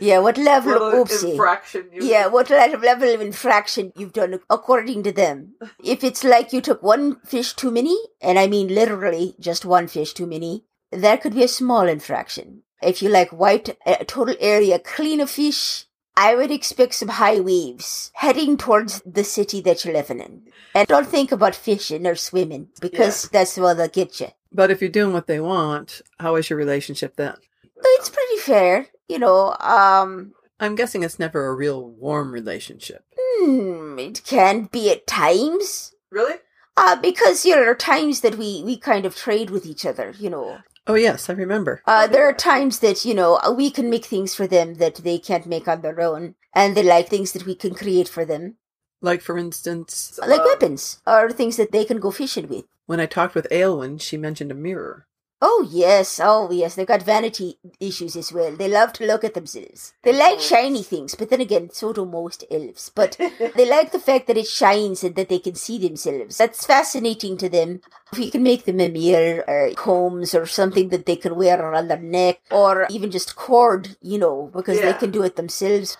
Yeah, 0.00 0.18
what 0.20 0.38
level 0.38 0.74
of 0.74 1.08
oopsie? 1.08 1.32
infraction 1.32 1.88
you 1.92 2.04
Yeah, 2.04 2.28
what 2.28 2.50
le- 2.50 2.78
level 2.78 3.12
of 3.12 3.20
infraction 3.20 3.92
you've 3.96 4.12
done 4.12 4.38
according 4.48 5.02
to 5.04 5.12
them. 5.12 5.54
If 5.84 6.04
it's 6.04 6.22
like 6.22 6.52
you 6.52 6.60
took 6.60 6.82
one 6.82 7.20
fish 7.24 7.54
too 7.54 7.70
many, 7.70 7.96
and 8.20 8.38
I 8.38 8.46
mean 8.46 8.68
literally 8.68 9.34
just 9.40 9.64
one 9.64 9.88
fish 9.88 10.12
too 10.12 10.26
many, 10.26 10.64
that 10.92 11.20
could 11.20 11.34
be 11.34 11.44
a 11.44 11.48
small 11.48 11.88
infraction. 11.88 12.62
If 12.80 13.02
you 13.02 13.08
like 13.08 13.32
wiped 13.32 13.70
a 13.84 14.04
total 14.04 14.36
area 14.38 14.78
clean 14.78 15.20
of 15.20 15.30
fish, 15.30 15.86
I 16.20 16.34
would 16.34 16.50
expect 16.50 16.94
some 16.94 17.10
high 17.10 17.38
waves 17.38 18.10
heading 18.14 18.56
towards 18.56 19.00
the 19.06 19.22
city 19.22 19.60
that 19.60 19.84
you're 19.84 19.94
living 19.94 20.18
in. 20.18 20.42
And 20.74 20.88
don't 20.88 21.06
think 21.06 21.30
about 21.30 21.54
fishing 21.54 22.08
or 22.08 22.16
swimming 22.16 22.70
because 22.80 23.28
that's 23.32 23.56
where 23.56 23.72
they'll 23.72 23.86
get 23.86 24.18
you. 24.18 24.26
But 24.52 24.72
if 24.72 24.80
you're 24.80 24.90
doing 24.90 25.12
what 25.12 25.28
they 25.28 25.38
want, 25.38 26.02
how 26.18 26.34
is 26.34 26.50
your 26.50 26.58
relationship 26.58 27.14
then? 27.14 27.36
It's 27.76 28.10
pretty 28.10 28.38
fair, 28.38 28.88
you 29.08 29.20
know. 29.20 29.54
Um, 29.60 30.32
I'm 30.58 30.74
guessing 30.74 31.04
it's 31.04 31.20
never 31.20 31.46
a 31.46 31.54
real 31.54 31.88
warm 31.88 32.32
relationship. 32.32 33.04
hmm, 33.16 33.96
it 34.00 34.24
can 34.24 34.64
be 34.64 34.90
at 34.90 35.06
times. 35.06 35.94
Really? 36.10 36.34
Uh, 36.76 36.96
because 36.96 37.46
you 37.46 37.54
know, 37.54 37.60
there 37.60 37.70
are 37.70 37.76
times 37.76 38.22
that 38.22 38.34
we, 38.34 38.64
we 38.64 38.76
kind 38.76 39.06
of 39.06 39.14
trade 39.14 39.50
with 39.50 39.66
each 39.66 39.86
other, 39.86 40.12
you 40.18 40.30
know. 40.30 40.58
Oh, 40.88 40.94
yes, 40.94 41.28
I 41.28 41.34
remember. 41.34 41.82
Uh, 41.86 42.06
there 42.06 42.26
are 42.26 42.32
times 42.32 42.78
that, 42.78 43.04
you 43.04 43.12
know, 43.14 43.38
we 43.54 43.70
can 43.70 43.90
make 43.90 44.06
things 44.06 44.34
for 44.34 44.46
them 44.46 44.74
that 44.76 44.94
they 44.96 45.18
can't 45.18 45.46
make 45.46 45.68
on 45.68 45.82
their 45.82 46.00
own, 46.00 46.34
and 46.54 46.74
they 46.74 46.82
like 46.82 47.08
things 47.10 47.32
that 47.32 47.44
we 47.44 47.54
can 47.54 47.74
create 47.74 48.08
for 48.08 48.24
them, 48.24 48.56
Like, 49.02 49.20
for 49.20 49.36
instance, 49.36 50.18
like 50.26 50.40
uh, 50.40 50.44
weapons, 50.46 51.00
or 51.06 51.30
things 51.30 51.56
that 51.58 51.72
they 51.72 51.84
can 51.84 52.00
go 52.00 52.10
fishing 52.10 52.48
with. 52.48 52.64
when 52.86 53.00
I 53.00 53.06
talked 53.06 53.34
with 53.34 53.46
Aelwyn, 53.50 54.00
she 54.00 54.16
mentioned 54.16 54.50
a 54.50 54.54
mirror. 54.54 55.06
Oh, 55.40 55.68
yes, 55.70 56.20
oh, 56.22 56.50
yes, 56.50 56.74
they've 56.74 56.86
got 56.86 57.04
vanity 57.04 57.58
issues 57.78 58.16
as 58.16 58.32
well. 58.32 58.56
They 58.56 58.68
love 58.68 58.92
to 58.94 59.06
look 59.06 59.22
at 59.22 59.34
themselves. 59.34 59.92
They 60.02 60.12
like 60.12 60.40
shiny 60.40 60.82
things, 60.82 61.14
but 61.14 61.30
then 61.30 61.40
again, 61.40 61.70
so 61.70 61.92
do 61.92 62.04
most 62.04 62.44
elves. 62.50 62.90
But 62.92 63.16
they 63.54 63.68
like 63.68 63.92
the 63.92 64.00
fact 64.00 64.26
that 64.26 64.36
it 64.36 64.48
shines 64.48 65.04
and 65.04 65.14
that 65.14 65.28
they 65.28 65.38
can 65.38 65.54
see 65.54 65.78
themselves. 65.78 66.38
That's 66.38 66.66
fascinating 66.66 67.36
to 67.38 67.48
them. 67.48 67.82
If 68.12 68.18
you 68.18 68.30
can 68.32 68.42
make 68.42 68.64
them 68.64 68.80
a 68.80 68.88
mirror 68.88 69.44
or 69.46 69.70
combs 69.76 70.34
or 70.34 70.46
something 70.46 70.88
that 70.88 71.06
they 71.06 71.16
can 71.16 71.36
wear 71.36 71.60
around 71.60 71.86
their 71.86 72.00
neck 72.00 72.40
or 72.50 72.86
even 72.90 73.12
just 73.12 73.36
cord, 73.36 73.96
you 74.02 74.18
know, 74.18 74.50
because 74.52 74.80
they 74.80 74.94
can 74.94 75.12
do 75.12 75.22
it 75.22 75.36
themselves. 75.36 75.98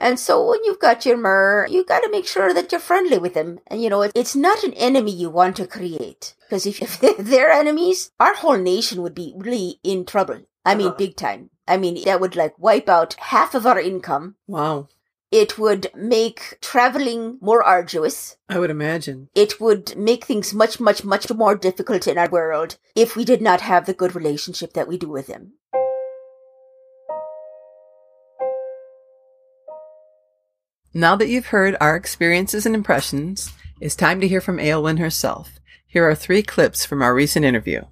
And 0.00 0.18
so 0.18 0.48
when 0.48 0.64
you've 0.64 0.80
got 0.80 1.04
your 1.04 1.18
mer, 1.18 1.66
you 1.70 1.84
got 1.84 2.00
to 2.00 2.10
make 2.10 2.26
sure 2.26 2.54
that 2.54 2.72
you're 2.72 2.80
friendly 2.80 3.18
with 3.18 3.34
them. 3.34 3.60
And 3.66 3.82
you 3.82 3.90
know, 3.90 4.02
it's 4.02 4.34
not 4.34 4.64
an 4.64 4.72
enemy 4.74 5.12
you 5.14 5.28
want 5.30 5.56
to 5.56 5.66
create. 5.66 6.34
Because 6.48 6.64
if, 6.66 6.80
if 7.02 7.18
they're 7.18 7.50
enemies, 7.50 8.10
our 8.18 8.34
whole 8.34 8.56
nation 8.56 9.02
would 9.02 9.14
be 9.14 9.34
really 9.36 9.78
in 9.84 10.06
trouble. 10.06 10.40
I 10.64 10.74
mean, 10.74 10.88
Uh-huh. 10.88 10.96
big 10.96 11.16
time. 11.16 11.50
I 11.68 11.76
mean, 11.76 12.02
that 12.04 12.20
would 12.20 12.34
like 12.34 12.58
wipe 12.58 12.88
out 12.88 13.14
half 13.14 13.54
of 13.54 13.66
our 13.66 13.78
income. 13.78 14.36
Wow. 14.48 14.88
It 15.30 15.56
would 15.58 15.86
make 15.94 16.58
traveling 16.60 17.38
more 17.40 17.62
arduous. 17.62 18.36
I 18.48 18.58
would 18.58 18.70
imagine. 18.70 19.28
It 19.34 19.60
would 19.60 19.96
make 19.96 20.24
things 20.24 20.52
much, 20.52 20.80
much, 20.80 21.04
much 21.04 21.30
more 21.32 21.54
difficult 21.54 22.08
in 22.08 22.18
our 22.18 22.28
world 22.28 22.78
if 22.96 23.14
we 23.14 23.24
did 23.24 23.40
not 23.40 23.60
have 23.60 23.86
the 23.86 23.94
good 23.94 24.16
relationship 24.16 24.72
that 24.72 24.88
we 24.88 24.98
do 24.98 25.08
with 25.08 25.28
them. 25.28 25.52
Now 30.92 31.16
that 31.16 31.28
you've 31.28 31.46
heard 31.46 31.76
our 31.80 31.94
experiences 31.96 32.66
and 32.66 32.74
impressions, 32.74 33.52
it's 33.80 33.94
time 33.94 34.20
to 34.20 34.28
hear 34.28 34.40
from 34.40 34.58
Aylwin 34.58 34.98
herself. 34.98 35.60
Here 35.86 36.08
are 36.08 36.14
three 36.14 36.42
clips 36.42 36.84
from 36.84 37.02
our 37.02 37.14
recent 37.14 37.44
interview. 37.44 37.82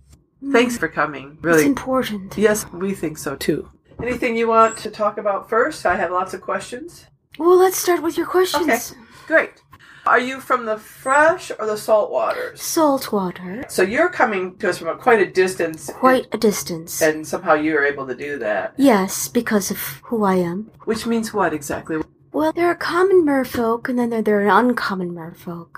Thanks 0.53 0.77
for 0.77 0.89
coming. 0.89 1.33
It's 1.37 1.45
Really. 1.45 1.67
important. 1.67 2.37
Yes, 2.37 2.67
we 2.73 2.95
think 2.95 3.19
so 3.19 3.37
too. 3.37 3.69
Anything 4.03 4.37
you 4.37 4.49
want 4.49 4.77
to 4.79 4.91
talk 4.91 5.19
about 5.19 5.49
first? 5.49 5.85
I 5.87 5.97
have 5.97 6.11
lots 6.13 6.35
of 6.35 6.41
questions. 6.41 7.07
Well, 7.39 7.57
let's 7.57 7.77
start 7.77 8.03
with 8.03 8.17
your 8.17 8.27
questions. 8.27 8.69
Okay. 8.93 9.01
Great. 9.27 9.63
Are 10.07 10.19
you 10.21 10.41
from 10.41 10.65
the 10.65 10.79
fresh 10.79 11.51
or 11.59 11.67
the 11.67 11.77
salt 11.77 12.11
waters? 12.11 12.63
Salt 12.63 13.13
water, 13.13 13.65
So 13.69 13.83
you're 13.83 14.09
coming 14.09 14.57
to 14.59 14.71
us 14.71 14.79
from 14.79 14.89
a, 14.89 14.97
quite 14.97 15.21
a 15.21 15.31
distance. 15.31 15.91
quite 15.93 16.27
a 16.33 16.39
distance. 16.39 17.03
And 17.03 17.27
somehow 17.27 17.55
you 17.55 17.75
were 17.75 17.85
able 17.85 18.07
to 18.07 18.15
do 18.15 18.39
that. 18.39 18.73
Yes, 18.79 19.29
because 19.29 19.71
of 19.71 19.79
who 20.05 20.25
I 20.25 20.37
am. 20.37 20.71
Which 20.85 21.05
means 21.07 21.35
what 21.35 21.53
exactly? 21.53 21.99
Well, 22.39 22.53
there 22.53 22.69
are 22.69 22.77
common 22.77 23.25
merfolk, 23.27 23.89
and 23.89 23.99
then 23.99 24.11
there, 24.11 24.23
there 24.23 24.47
are 24.47 24.61
uncommon 24.61 25.11
merfolk. 25.11 25.71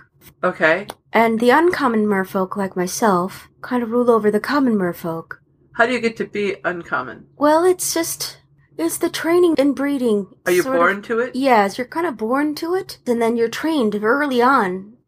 Okay. 0.45 0.89
And 1.11 1.41
the 1.41 1.49
uncommon 1.49 2.05
merfolk, 2.05 2.55
like 2.55 2.77
myself, 2.77 3.49
kind 3.63 3.83
of 3.83 3.91
rule 3.91 4.11
over 4.11 4.31
the 4.31 4.41
common 4.41 4.75
merfolk. 4.75 5.39
How 5.77 5.87
do 5.87 5.95
you 5.95 6.01
get 6.01 6.19
to 6.19 6.27
be 6.27 6.57
uncommon? 6.63 7.29
Well, 7.39 7.65
it's 7.65 7.95
just. 7.95 8.43
It's 8.77 8.99
the 8.99 9.09
training 9.09 9.55
and 9.57 9.75
breeding. 9.75 10.27
Are 10.45 10.53
you 10.53 10.61
sort 10.61 10.77
of- 10.77 10.81
born 10.81 11.03
to 11.05 11.19
it? 11.21 11.35
Yes, 11.35 11.79
you're 11.79 11.87
kind 11.87 12.07
of 12.07 12.19
born 12.19 12.55
to 12.57 12.75
it, 12.75 12.99
and 13.07 13.23
then 13.23 13.39
you're 13.39 13.49
trained 13.49 13.95
early 13.95 14.43
on. 14.43 14.99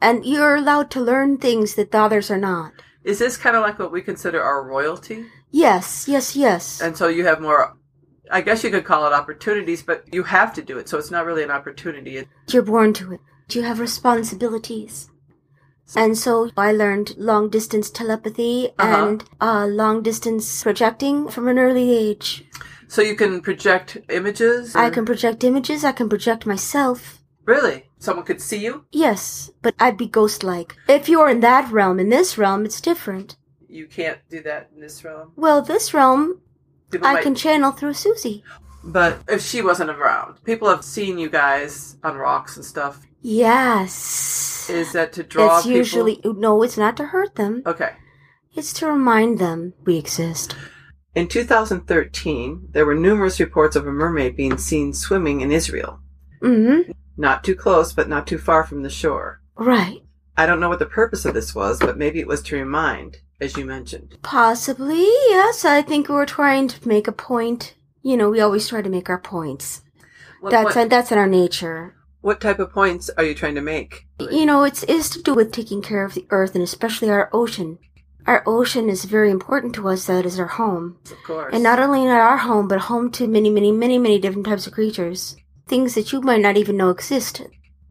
And 0.00 0.26
you're 0.26 0.56
allowed 0.56 0.90
to 0.90 1.00
learn 1.00 1.38
things 1.38 1.76
that 1.76 1.92
the 1.92 1.98
others 1.98 2.32
are 2.32 2.44
not. 2.52 2.72
Is 3.04 3.20
this 3.20 3.36
kind 3.36 3.54
of 3.54 3.62
like 3.62 3.78
what 3.78 3.92
we 3.92 4.02
consider 4.02 4.42
our 4.42 4.66
royalty? 4.66 5.26
Yes, 5.52 6.08
yes, 6.08 6.34
yes. 6.34 6.80
And 6.80 6.96
so 6.96 7.06
you 7.06 7.24
have 7.26 7.40
more, 7.40 7.76
I 8.34 8.40
guess 8.40 8.64
you 8.64 8.70
could 8.70 8.84
call 8.84 9.06
it 9.06 9.12
opportunities, 9.12 9.82
but 9.84 10.12
you 10.12 10.24
have 10.24 10.52
to 10.54 10.62
do 10.62 10.76
it. 10.76 10.88
So 10.88 10.98
it's 10.98 11.10
not 11.12 11.24
really 11.24 11.44
an 11.44 11.52
opportunity. 11.52 12.26
You're 12.48 12.64
born 12.64 12.92
to 12.94 13.12
it. 13.12 13.20
You 13.50 13.62
have 13.62 13.78
responsibilities. 13.78 15.08
And 15.94 16.18
so 16.18 16.50
I 16.56 16.72
learned 16.72 17.14
long 17.16 17.48
distance 17.48 17.90
telepathy 17.90 18.70
Uh-huh. 18.76 19.06
and 19.08 19.24
uh, 19.40 19.66
long 19.66 20.02
distance 20.02 20.64
projecting 20.64 21.28
from 21.28 21.46
an 21.46 21.60
early 21.60 21.96
age. 21.96 22.44
So 22.88 23.02
you 23.02 23.14
can 23.14 23.40
project 23.40 23.98
images? 24.08 24.74
I 24.74 24.90
can 24.90 25.04
project 25.04 25.44
images, 25.44 25.84
I 25.84 25.92
can 25.92 26.08
project 26.08 26.44
myself. 26.44 27.20
Really? 27.44 27.84
Someone 27.98 28.24
could 28.26 28.40
see 28.40 28.58
you? 28.64 28.84
Yes, 28.90 29.52
but 29.62 29.74
I'd 29.78 29.96
be 29.96 30.08
ghost 30.08 30.42
like. 30.42 30.74
If 30.88 31.08
you're 31.08 31.28
in 31.28 31.40
that 31.40 31.70
realm, 31.70 32.00
in 32.00 32.08
this 32.08 32.36
realm, 32.36 32.64
it's 32.64 32.80
different. 32.80 33.36
You 33.68 33.86
can't 33.86 34.18
do 34.28 34.42
that 34.42 34.70
in 34.74 34.80
this 34.80 35.04
realm. 35.04 35.32
Well, 35.36 35.62
this 35.62 35.94
realm, 35.94 36.40
People 36.94 37.08
I 37.08 37.14
might- 37.14 37.22
can 37.22 37.34
channel 37.34 37.72
through 37.72 37.94
Susie. 37.94 38.44
But 38.84 39.20
if 39.28 39.42
she 39.42 39.62
wasn't 39.62 39.90
around, 39.90 40.44
people 40.44 40.68
have 40.68 40.84
seen 40.84 41.18
you 41.18 41.28
guys 41.30 41.96
on 42.04 42.16
rocks 42.16 42.56
and 42.56 42.64
stuff. 42.64 43.00
Yes. 43.22 44.68
Is 44.70 44.92
that 44.92 45.12
to 45.14 45.22
draw 45.22 45.56
it's 45.56 45.64
people? 45.66 45.78
usually, 45.78 46.20
no, 46.24 46.62
it's 46.62 46.76
not 46.76 46.96
to 46.98 47.06
hurt 47.06 47.36
them. 47.36 47.62
Okay. 47.66 47.92
It's 48.54 48.72
to 48.74 48.86
remind 48.86 49.38
them 49.38 49.72
we 49.84 49.96
exist. 49.96 50.54
In 51.14 51.28
2013, 51.28 52.68
there 52.72 52.84
were 52.86 52.94
numerous 52.94 53.40
reports 53.40 53.76
of 53.76 53.86
a 53.86 53.92
mermaid 53.92 54.36
being 54.36 54.58
seen 54.58 54.92
swimming 54.92 55.40
in 55.40 55.50
Israel. 55.50 56.00
Mm-hmm. 56.42 56.92
Not 57.16 57.42
too 57.44 57.54
close, 57.54 57.92
but 57.92 58.08
not 58.08 58.26
too 58.26 58.38
far 58.38 58.64
from 58.64 58.82
the 58.82 58.90
shore. 58.90 59.40
Right. 59.56 60.02
I 60.36 60.46
don't 60.46 60.60
know 60.60 60.68
what 60.68 60.80
the 60.80 60.86
purpose 60.86 61.24
of 61.24 61.34
this 61.34 61.54
was, 61.54 61.78
but 61.78 61.96
maybe 61.96 62.20
it 62.20 62.26
was 62.26 62.42
to 62.42 62.56
remind, 62.56 63.18
as 63.44 63.56
you 63.56 63.64
mentioned. 63.64 64.16
Possibly, 64.22 65.02
yes. 65.28 65.64
I 65.64 65.82
think 65.82 66.08
we're 66.08 66.26
trying 66.26 66.68
to 66.68 66.88
make 66.88 67.06
a 67.06 67.12
point. 67.12 67.74
You 68.02 68.16
know, 68.16 68.30
we 68.30 68.40
always 68.40 68.68
try 68.68 68.82
to 68.82 68.90
make 68.90 69.08
our 69.08 69.18
points. 69.20 69.82
What, 70.40 70.50
That's 70.50 70.74
what, 70.76 70.90
that's 70.90 71.10
in 71.12 71.18
our 71.18 71.26
nature. 71.28 71.94
what 72.20 72.40
type 72.40 72.58
of 72.58 72.70
points 72.72 73.08
are 73.16 73.24
you 73.24 73.34
trying 73.34 73.54
to 73.54 73.62
make? 73.62 74.06
You 74.18 74.44
know, 74.44 74.64
it's 74.64 74.82
is 74.84 75.08
to 75.10 75.22
do 75.22 75.34
with 75.34 75.52
taking 75.52 75.80
care 75.82 76.04
of 76.04 76.14
the 76.14 76.26
earth 76.30 76.54
and 76.54 76.62
especially 76.64 77.08
our 77.10 77.30
ocean. 77.32 77.78
Our 78.26 78.42
ocean 78.46 78.88
is 78.88 79.04
very 79.04 79.30
important 79.30 79.74
to 79.74 79.88
us. 79.88 80.06
That 80.06 80.24
is 80.26 80.38
our 80.38 80.46
home, 80.46 80.98
Of 81.10 81.22
course. 81.26 81.52
and 81.54 81.62
not 81.62 81.78
only 81.78 82.04
not 82.04 82.20
our 82.20 82.38
home, 82.38 82.68
but 82.68 82.80
home 82.80 83.10
to 83.12 83.26
many, 83.26 83.50
many, 83.50 83.70
many, 83.72 83.98
many 83.98 84.18
different 84.18 84.46
types 84.46 84.66
of 84.66 84.72
creatures. 84.72 85.36
Things 85.66 85.94
that 85.94 86.12
you 86.12 86.20
might 86.22 86.40
not 86.40 86.56
even 86.56 86.76
know 86.78 86.90
exist. 86.90 87.42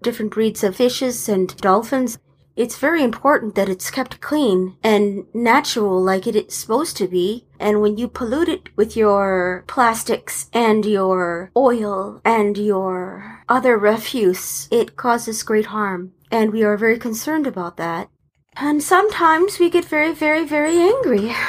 Different 0.01 0.31
breeds 0.31 0.63
of 0.63 0.75
fishes 0.75 1.29
and 1.29 1.55
dolphins. 1.57 2.17
It's 2.55 2.77
very 2.77 3.03
important 3.03 3.55
that 3.55 3.67
it's 3.67 3.89
kept 3.89 4.22
clean 4.22 4.77
and 4.83 5.25
natural 5.33 6.00
like 6.00 6.27
it 6.27 6.36
is 6.36 6.53
supposed 6.53 6.95
to 6.98 7.07
be. 7.07 7.48
And 7.60 7.81
when 7.81 7.98
you 7.98 8.07
pollute 8.07 8.48
it 8.48 8.69
with 8.75 8.95
your 8.95 9.63
plastics 9.65 10.50
and 10.53 10.86
your 10.86 11.51
oil 11.57 12.22
and 12.24 12.55
your 12.55 13.43
other 13.50 13.75
refuse, 13.77 14.67
it 14.69 14.95
causes 14.95 15.41
great 15.41 15.67
harm. 15.67 16.13
And 16.29 16.51
we 16.51 16.63
are 16.63 16.77
very 16.77 17.00
concerned 17.00 17.48
about 17.48 17.77
that. 17.77 18.10
And 18.55 18.83
sometimes 18.83 19.57
we 19.57 19.72
get 19.72 19.86
very, 19.86 20.13
very, 20.13 20.45
very 20.45 20.77
angry. 20.77 21.33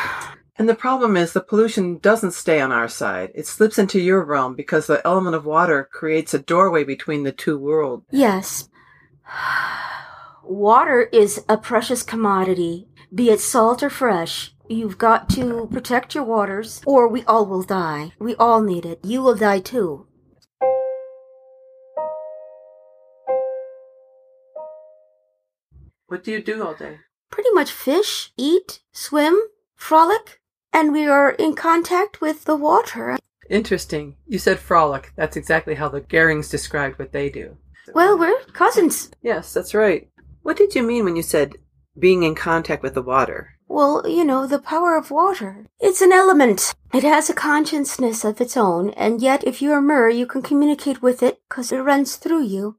And 0.56 0.68
the 0.68 0.76
problem 0.76 1.16
is 1.16 1.32
the 1.32 1.40
pollution 1.40 1.98
doesn't 1.98 2.30
stay 2.30 2.60
on 2.60 2.70
our 2.70 2.86
side. 2.86 3.32
It 3.34 3.44
slips 3.44 3.76
into 3.76 3.98
your 3.98 4.24
realm 4.24 4.54
because 4.54 4.86
the 4.86 5.04
element 5.04 5.34
of 5.34 5.44
water 5.44 5.88
creates 5.90 6.32
a 6.32 6.38
doorway 6.38 6.84
between 6.84 7.24
the 7.24 7.32
two 7.32 7.58
worlds. 7.58 8.06
Yes. 8.12 8.68
Water 10.46 11.08
is 11.10 11.42
a 11.48 11.56
precious 11.56 12.02
commodity, 12.02 12.86
be 13.14 13.30
it 13.30 13.40
salt 13.40 13.82
or 13.82 13.88
fresh. 13.88 14.52
You've 14.68 14.98
got 14.98 15.30
to 15.30 15.68
protect 15.72 16.14
your 16.14 16.24
waters, 16.24 16.82
or 16.84 17.08
we 17.08 17.22
all 17.24 17.46
will 17.46 17.62
die. 17.62 18.12
We 18.18 18.34
all 18.36 18.60
need 18.60 18.84
it. 18.84 19.00
You 19.02 19.22
will 19.22 19.34
die 19.34 19.60
too. 19.60 20.06
What 26.06 26.24
do 26.24 26.30
you 26.30 26.42
do 26.42 26.62
all 26.62 26.74
day? 26.74 26.98
Pretty 27.30 27.50
much 27.52 27.72
fish, 27.72 28.32
eat, 28.36 28.80
swim, 28.92 29.40
frolic, 29.74 30.40
and 30.72 30.92
we 30.92 31.06
are 31.06 31.30
in 31.30 31.54
contact 31.54 32.20
with 32.20 32.44
the 32.44 32.56
water. 32.56 33.16
Interesting. 33.48 34.16
You 34.26 34.38
said 34.38 34.58
frolic. 34.58 35.12
That's 35.16 35.36
exactly 35.36 35.74
how 35.74 35.88
the 35.88 36.02
Garings 36.02 36.50
described 36.50 36.98
what 36.98 37.12
they 37.12 37.30
do. 37.30 37.56
Well, 37.94 38.18
we're 38.18 38.40
cousins. 38.52 39.10
Yes, 39.22 39.52
that's 39.52 39.74
right. 39.74 40.08
What 40.44 40.58
did 40.58 40.74
you 40.74 40.82
mean 40.82 41.04
when 41.04 41.16
you 41.16 41.22
said 41.22 41.56
being 41.98 42.22
in 42.22 42.34
contact 42.34 42.82
with 42.82 42.92
the 42.92 43.00
water? 43.02 43.56
Well, 43.66 44.06
you 44.06 44.24
know, 44.24 44.46
the 44.46 44.58
power 44.58 44.94
of 44.94 45.10
water. 45.10 45.66
It's 45.80 46.02
an 46.02 46.12
element. 46.12 46.74
It 46.92 47.02
has 47.02 47.30
a 47.30 47.34
consciousness 47.34 48.24
of 48.26 48.42
its 48.42 48.54
own, 48.54 48.90
and 48.90 49.22
yet 49.22 49.42
if 49.44 49.62
you're 49.62 49.78
a 49.78 49.82
mer, 49.82 50.10
you 50.10 50.26
can 50.26 50.42
communicate 50.42 51.00
with 51.00 51.22
it 51.22 51.40
because 51.48 51.72
it 51.72 51.78
runs 51.78 52.16
through 52.16 52.44
you. 52.44 52.76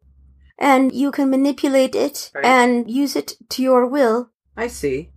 And 0.59 0.93
you 0.93 1.11
can 1.11 1.31
manipulate 1.31 1.95
it 1.95 2.29
Right. 2.35 2.45
and 2.45 2.89
use 2.89 3.15
it 3.15 3.33
to 3.49 3.63
your 3.63 3.87
will. 3.87 4.29
I 4.55 4.67
see. 4.67 5.09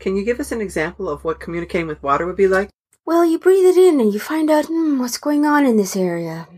Can 0.00 0.16
you 0.16 0.24
give 0.24 0.40
us 0.40 0.50
an 0.50 0.60
example 0.60 1.08
of 1.08 1.22
what 1.22 1.38
communicating 1.38 1.86
with 1.86 2.02
water 2.02 2.26
would 2.26 2.36
be 2.36 2.48
like? 2.48 2.70
Well, 3.06 3.24
you 3.24 3.38
breathe 3.38 3.64
it 3.66 3.76
in 3.76 4.00
and 4.00 4.12
you 4.12 4.18
find 4.18 4.50
out, 4.50 4.66
hmm, 4.66 4.98
what's 4.98 5.16
going 5.16 5.46
on 5.46 5.64
in 5.64 5.76
this 5.76 5.94
area. 5.94 6.48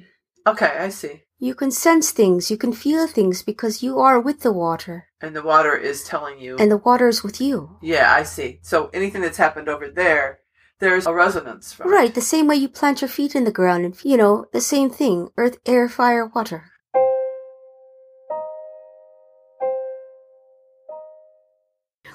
Okay, 0.47 0.73
I 0.79 0.89
see. 0.89 1.25
You 1.45 1.55
can 1.55 1.71
sense 1.71 2.11
things, 2.11 2.51
you 2.51 2.57
can 2.57 2.73
feel 2.73 3.07
things 3.07 3.43
because 3.43 3.83
you 3.83 3.99
are 3.99 4.19
with 4.19 4.41
the 4.41 4.51
water, 4.51 5.09
And 5.21 5.37
the 5.37 5.43
water 5.43 5.77
is 5.77 6.03
telling 6.03 6.39
you. 6.39 6.57
and 6.59 6.71
the 6.71 6.79
water 6.79 7.07
is 7.07 7.23
with 7.23 7.39
you. 7.39 7.77
yeah, 7.83 8.15
I 8.15 8.23
see. 8.23 8.61
So 8.63 8.89
anything 8.95 9.21
that's 9.21 9.37
happened 9.37 9.69
over 9.69 9.91
there, 9.91 10.39
there's 10.79 11.05
a 11.05 11.13
resonance 11.13 11.71
from 11.75 11.89
it. 11.89 11.95
Right, 11.95 12.15
the 12.15 12.23
same 12.23 12.47
way 12.47 12.57
you 12.57 12.69
plant 12.71 13.03
your 13.03 13.11
feet 13.11 13.35
in 13.35 13.45
the 13.45 13.53
ground, 13.53 13.85
and 13.85 13.95
you 14.03 14.17
know, 14.17 14.47
the 14.55 14.61
same 14.63 14.89
thing 14.89 15.29
earth, 15.37 15.59
air, 15.67 15.87
fire, 15.87 16.25
water. 16.35 16.71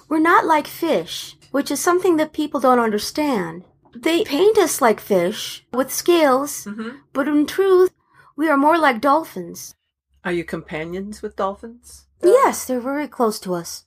We're 0.09 0.17
not 0.33 0.45
like 0.45 0.65
fish, 0.65 1.35
which 1.51 1.69
is 1.69 1.79
something 1.79 2.17
that 2.17 2.33
people 2.33 2.59
don't 2.59 2.79
understand. 2.79 3.63
They 3.95 4.23
paint 4.23 4.57
us 4.57 4.81
like 4.81 4.99
fish 4.99 5.65
with 5.71 5.93
scales, 5.93 6.63
hmm 6.65 6.89
but 7.13 7.27
in 7.27 7.45
truth, 7.45 7.91
we 8.39 8.47
are 8.47 8.55
more 8.55 8.77
like 8.77 9.01
dolphins. 9.01 9.75
Are 10.23 10.31
you 10.31 10.45
companions 10.45 11.21
with 11.21 11.35
dolphins? 11.35 12.07
Yes, 12.23 12.63
they're 12.63 12.79
very 12.79 13.05
close 13.05 13.37
to 13.41 13.53
us. 13.53 13.85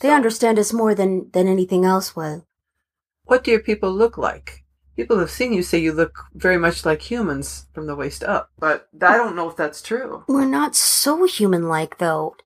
They 0.00 0.08
So- 0.08 0.14
understand 0.14 0.58
us 0.58 0.74
more 0.74 0.94
than, 0.94 1.30
than 1.30 1.48
anything 1.48 1.86
else 1.86 2.14
will. 2.14 2.46
What 3.24 3.44
do 3.44 3.50
your 3.50 3.60
people 3.60 3.90
look 3.90 4.18
like? 4.18 4.62
People 4.94 5.18
who've 5.18 5.30
seen 5.30 5.54
you 5.54 5.62
say 5.62 5.78
you 5.78 5.94
look 5.94 6.18
very 6.34 6.58
much 6.58 6.84
like 6.84 7.10
humans 7.10 7.64
from 7.72 7.86
the 7.86 7.96
waist 7.96 8.22
up, 8.22 8.50
but 8.58 8.88
I 9.00 9.14
oh. 9.14 9.18
don't 9.24 9.36
know 9.36 9.48
if 9.48 9.56
that's 9.56 9.80
true. 9.80 10.24
We're 10.28 10.44
not 10.44 10.76
so 10.76 11.24
human 11.24 11.66
like, 11.66 11.96
though. 11.96 12.36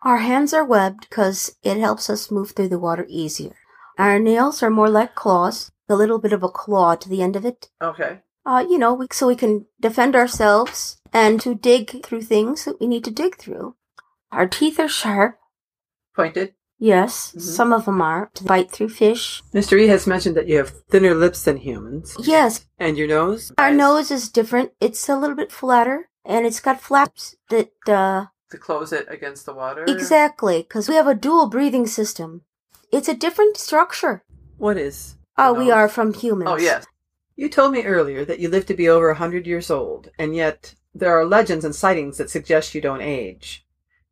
Our 0.00 0.18
hands 0.18 0.54
are 0.54 0.64
webbed 0.64 1.10
because 1.10 1.54
it 1.62 1.76
helps 1.76 2.08
us 2.08 2.30
move 2.30 2.52
through 2.52 2.70
the 2.70 2.78
water 2.78 3.04
easier. 3.06 3.54
Our 3.98 4.18
nails 4.18 4.62
are 4.62 4.70
more 4.70 4.88
like 4.88 5.14
claws, 5.14 5.72
a 5.90 5.94
little 5.94 6.18
bit 6.18 6.32
of 6.32 6.42
a 6.42 6.48
claw 6.48 6.94
to 6.94 7.08
the 7.08 7.20
end 7.20 7.36
of 7.36 7.44
it. 7.44 7.68
Okay. 7.82 8.20
Uh, 8.44 8.64
you 8.68 8.78
know, 8.78 8.92
we, 8.94 9.06
so 9.12 9.26
we 9.26 9.36
can 9.36 9.66
defend 9.80 10.16
ourselves 10.16 10.96
and 11.12 11.40
to 11.40 11.54
dig 11.54 12.04
through 12.04 12.22
things 12.22 12.64
that 12.64 12.80
we 12.80 12.86
need 12.86 13.04
to 13.04 13.10
dig 13.10 13.36
through. 13.36 13.76
Our 14.32 14.46
teeth 14.48 14.80
are 14.80 14.88
sharp. 14.88 15.38
Pointed. 16.16 16.54
Yes, 16.78 17.32
Mhm. 17.36 17.40
some 17.42 17.72
of 17.72 17.84
them 17.84 18.02
are 18.02 18.30
to 18.34 18.42
bite 18.42 18.72
through 18.72 18.88
fish. 18.88 19.40
Mr. 19.54 19.78
E 19.80 19.86
has 19.86 20.06
mentioned 20.08 20.36
that 20.36 20.48
you 20.48 20.56
have 20.56 20.72
thinner 20.90 21.14
lips 21.14 21.44
than 21.44 21.58
humans. 21.58 22.16
Yes, 22.18 22.66
And 22.78 22.98
your 22.98 23.06
nose? 23.06 23.52
our 23.56 23.66
Eyes 23.68 23.76
nose 23.76 24.10
is 24.10 24.28
different. 24.28 24.72
It's 24.80 25.08
a 25.08 25.14
little 25.16 25.36
bit 25.36 25.52
flatter 25.52 26.08
and 26.24 26.44
it's 26.44 26.58
got 26.58 26.80
flaps 26.80 27.36
that, 27.50 27.70
uh, 27.86 28.26
To 28.50 28.58
close 28.58 28.92
it 28.92 29.06
against 29.08 29.46
the 29.46 29.54
water? 29.54 29.84
exactly, 29.86 30.62
because 30.62 30.88
we 30.88 30.96
have 30.96 31.06
a 31.06 31.14
dual 31.14 31.46
breathing 31.48 31.86
system. 31.86 32.42
It's 32.90 33.08
a 33.08 33.14
different 33.14 33.56
structure. 33.56 34.24
What 34.58 34.76
is? 34.76 35.16
Oh, 35.38 35.52
we 35.54 35.70
are 35.70 35.88
from 35.88 36.12
humans. 36.12 36.50
Oh, 36.50 36.56
yes. 36.58 36.84
You 37.36 37.48
told 37.48 37.72
me 37.72 37.84
earlier 37.84 38.24
that 38.24 38.38
you 38.38 38.48
live 38.48 38.66
to 38.66 38.74
be 38.74 38.88
over 38.88 39.10
a 39.10 39.16
hundred 39.16 39.46
years 39.46 39.70
old, 39.70 40.10
and 40.18 40.34
yet 40.34 40.74
there 40.94 41.18
are 41.18 41.24
legends 41.24 41.64
and 41.64 41.74
sightings 41.74 42.18
that 42.18 42.30
suggest 42.30 42.74
you 42.74 42.80
don't 42.80 43.00
age. 43.00 43.66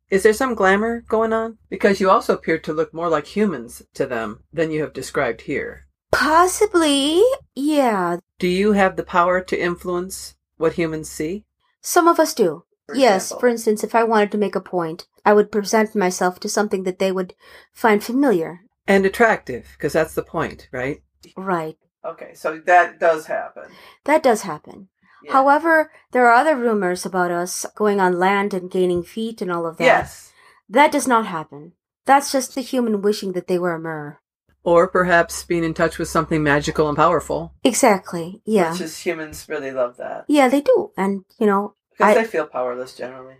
Is 0.09 0.23
there 0.23 0.33
some 0.33 0.55
glamour 0.55 1.01
going 1.07 1.31
on? 1.31 1.57
Because 1.69 2.01
you 2.01 2.09
also 2.09 2.33
appear 2.33 2.57
to 2.59 2.73
look 2.73 2.93
more 2.93 3.07
like 3.07 3.27
humans 3.27 3.81
to 3.93 4.05
them 4.05 4.43
than 4.51 4.71
you 4.71 4.81
have 4.81 4.91
described 4.93 5.41
here. 5.41 5.87
Possibly, 6.11 7.23
yeah. 7.55 8.17
Do 8.37 8.47
you 8.47 8.73
have 8.73 8.97
the 8.97 9.03
power 9.03 9.41
to 9.41 9.61
influence 9.61 10.35
what 10.57 10.73
humans 10.73 11.09
see? 11.09 11.45
Some 11.79 12.07
of 12.07 12.19
us 12.19 12.33
do. 12.33 12.65
For 12.87 12.95
yes, 12.95 13.27
example? 13.27 13.39
for 13.39 13.47
instance, 13.47 13.83
if 13.83 13.95
I 13.95 14.03
wanted 14.03 14.31
to 14.31 14.37
make 14.37 14.55
a 14.55 14.61
point, 14.61 15.07
I 15.25 15.33
would 15.33 15.51
present 15.51 15.95
myself 15.95 16.39
to 16.41 16.49
something 16.49 16.83
that 16.83 16.99
they 16.99 17.11
would 17.11 17.33
find 17.71 18.03
familiar. 18.03 18.61
And 18.87 19.05
attractive, 19.05 19.69
because 19.77 19.93
that's 19.93 20.15
the 20.15 20.23
point, 20.23 20.67
right? 20.73 21.01
Right. 21.37 21.77
Okay, 22.05 22.33
so 22.33 22.59
that 22.65 22.99
does 22.99 23.27
happen. 23.27 23.65
That 24.05 24.23
does 24.23 24.41
happen. 24.41 24.87
However, 25.29 25.91
there 26.11 26.25
are 26.27 26.33
other 26.33 26.55
rumors 26.55 27.05
about 27.05 27.29
us 27.29 27.65
going 27.75 27.99
on 27.99 28.17
land 28.17 28.55
and 28.55 28.71
gaining 28.71 29.03
feet 29.03 29.39
and 29.41 29.51
all 29.51 29.67
of 29.67 29.77
that. 29.77 29.83
yes. 29.83 30.33
That 30.67 30.91
does 30.91 31.07
not 31.07 31.27
happen. 31.27 31.73
That's 32.05 32.31
just 32.31 32.55
the 32.55 32.61
human 32.61 33.01
wishing 33.03 33.33
that 33.33 33.45
they 33.47 33.59
were 33.59 33.75
a 33.75 33.79
mer. 33.79 34.19
Or 34.63 34.87
perhaps 34.87 35.43
being 35.43 35.63
in 35.63 35.73
touch 35.75 35.99
with 35.99 36.07
something 36.07 36.41
magical 36.41 36.87
and 36.87 36.97
powerful. 36.97 37.53
Exactly. 37.63 38.41
Yeah. 38.45 38.71
Which 38.71 38.81
is 38.81 38.97
humans 38.99 39.45
really 39.47 39.71
love 39.71 39.97
that. 39.97 40.25
Yeah, 40.27 40.47
they 40.49 40.61
do. 40.61 40.91
And, 40.97 41.25
you 41.39 41.45
know, 41.45 41.75
Because 41.91 42.15
I- 42.17 42.21
they 42.23 42.27
feel 42.27 42.47
powerless 42.47 42.95
generally. 42.95 43.35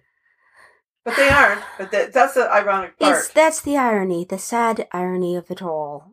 But 1.03 1.15
they 1.15 1.30
aren't. 1.30 1.62
But 1.80 1.89
that, 1.91 2.13
that's 2.13 2.36
the 2.36 2.51
ironic 2.51 3.00
part. 3.00 3.18
it's 3.18 3.30
that's 3.30 3.60
the 3.62 3.75
irony, 3.75 4.24
the 4.24 4.38
sad 4.38 4.88
irony 4.91 5.36
of 5.36 5.50
it 5.50 5.60
all. 5.63 6.12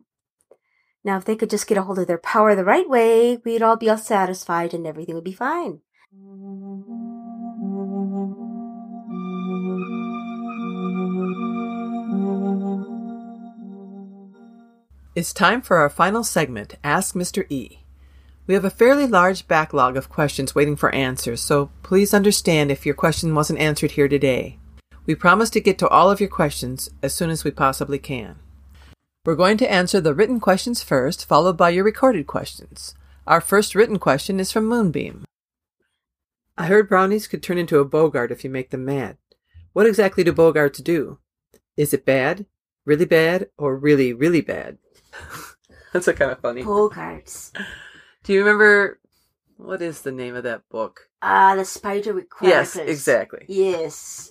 Now, 1.03 1.17
if 1.17 1.25
they 1.25 1.35
could 1.35 1.49
just 1.49 1.67
get 1.67 1.77
a 1.77 1.83
hold 1.83 1.99
of 1.99 2.07
their 2.07 2.17
power 2.17 2.55
the 2.55 2.65
right 2.65 2.87
way, 2.89 3.37
we'd 3.37 3.61
all 3.61 3.77
be 3.77 3.89
all 3.89 3.97
satisfied 3.97 4.73
and 4.73 4.85
everything 4.85 5.15
would 5.15 5.23
be 5.23 5.31
fine. 5.31 5.79
It's 15.15 15.33
time 15.33 15.61
for 15.61 15.77
our 15.77 15.89
final 15.89 16.23
segment, 16.23 16.75
Ask 16.83 17.15
Mr. 17.15 17.49
E. 17.49 17.79
We 18.45 18.53
have 18.53 18.65
a 18.65 18.69
fairly 18.69 19.05
large 19.05 19.47
backlog 19.47 19.95
of 19.95 20.09
questions 20.09 20.55
waiting 20.55 20.75
for 20.75 20.93
answers, 20.93 21.41
so 21.41 21.71
please 21.83 22.13
understand 22.13 22.71
if 22.71 22.85
your 22.85 22.95
question 22.95 23.35
wasn't 23.35 23.59
answered 23.59 23.91
here 23.91 24.07
today. 24.07 24.59
We 25.05 25.15
promise 25.15 25.49
to 25.51 25.61
get 25.61 25.77
to 25.79 25.87
all 25.87 26.11
of 26.11 26.19
your 26.19 26.29
questions 26.29 26.89
as 27.01 27.13
soon 27.13 27.29
as 27.29 27.43
we 27.43 27.51
possibly 27.51 27.99
can. 27.99 28.39
We're 29.25 29.35
going 29.35 29.57
to 29.57 29.69
answer 29.69 29.99
the 29.99 30.13
written 30.13 30.39
questions 30.39 30.81
first, 30.81 31.25
followed 31.25 31.57
by 31.57 31.71
your 31.71 31.83
recorded 31.83 32.25
questions. 32.25 32.95
Our 33.27 33.41
first 33.41 33.75
written 33.75 33.99
question 33.99 34.39
is 34.39 34.51
from 34.51 34.65
Moonbeam. 34.65 35.25
I 36.57 36.67
heard 36.67 36.87
brownies 36.87 37.27
could 37.27 37.43
turn 37.43 37.57
into 37.57 37.79
a 37.79 37.85
boggart 37.85 38.31
if 38.31 38.45
you 38.45 38.49
make 38.49 38.69
them 38.69 38.85
mad. 38.85 39.17
What 39.73 39.85
exactly 39.85 40.23
do 40.23 40.31
boggarts 40.31 40.81
do? 40.81 41.19
Is 41.75 41.93
it 41.93 42.05
bad, 42.05 42.45
really 42.85 43.05
bad, 43.05 43.49
or 43.57 43.77
really, 43.77 44.13
really 44.13 44.41
bad? 44.41 44.77
That's 45.93 46.07
a 46.07 46.13
kind 46.13 46.31
of 46.31 46.39
funny. 46.39 46.63
Boggarts. 46.63 47.51
Do 48.23 48.33
you 48.33 48.39
remember 48.39 48.99
what 49.57 49.81
is 49.81 50.01
the 50.01 50.11
name 50.11 50.35
of 50.35 50.43
that 50.43 50.67
book? 50.69 51.09
Ah, 51.21 51.55
the 51.55 51.63
Spiderwick 51.63 52.27
Yes, 52.41 52.75
exactly. 52.75 53.45
Yes, 53.47 54.29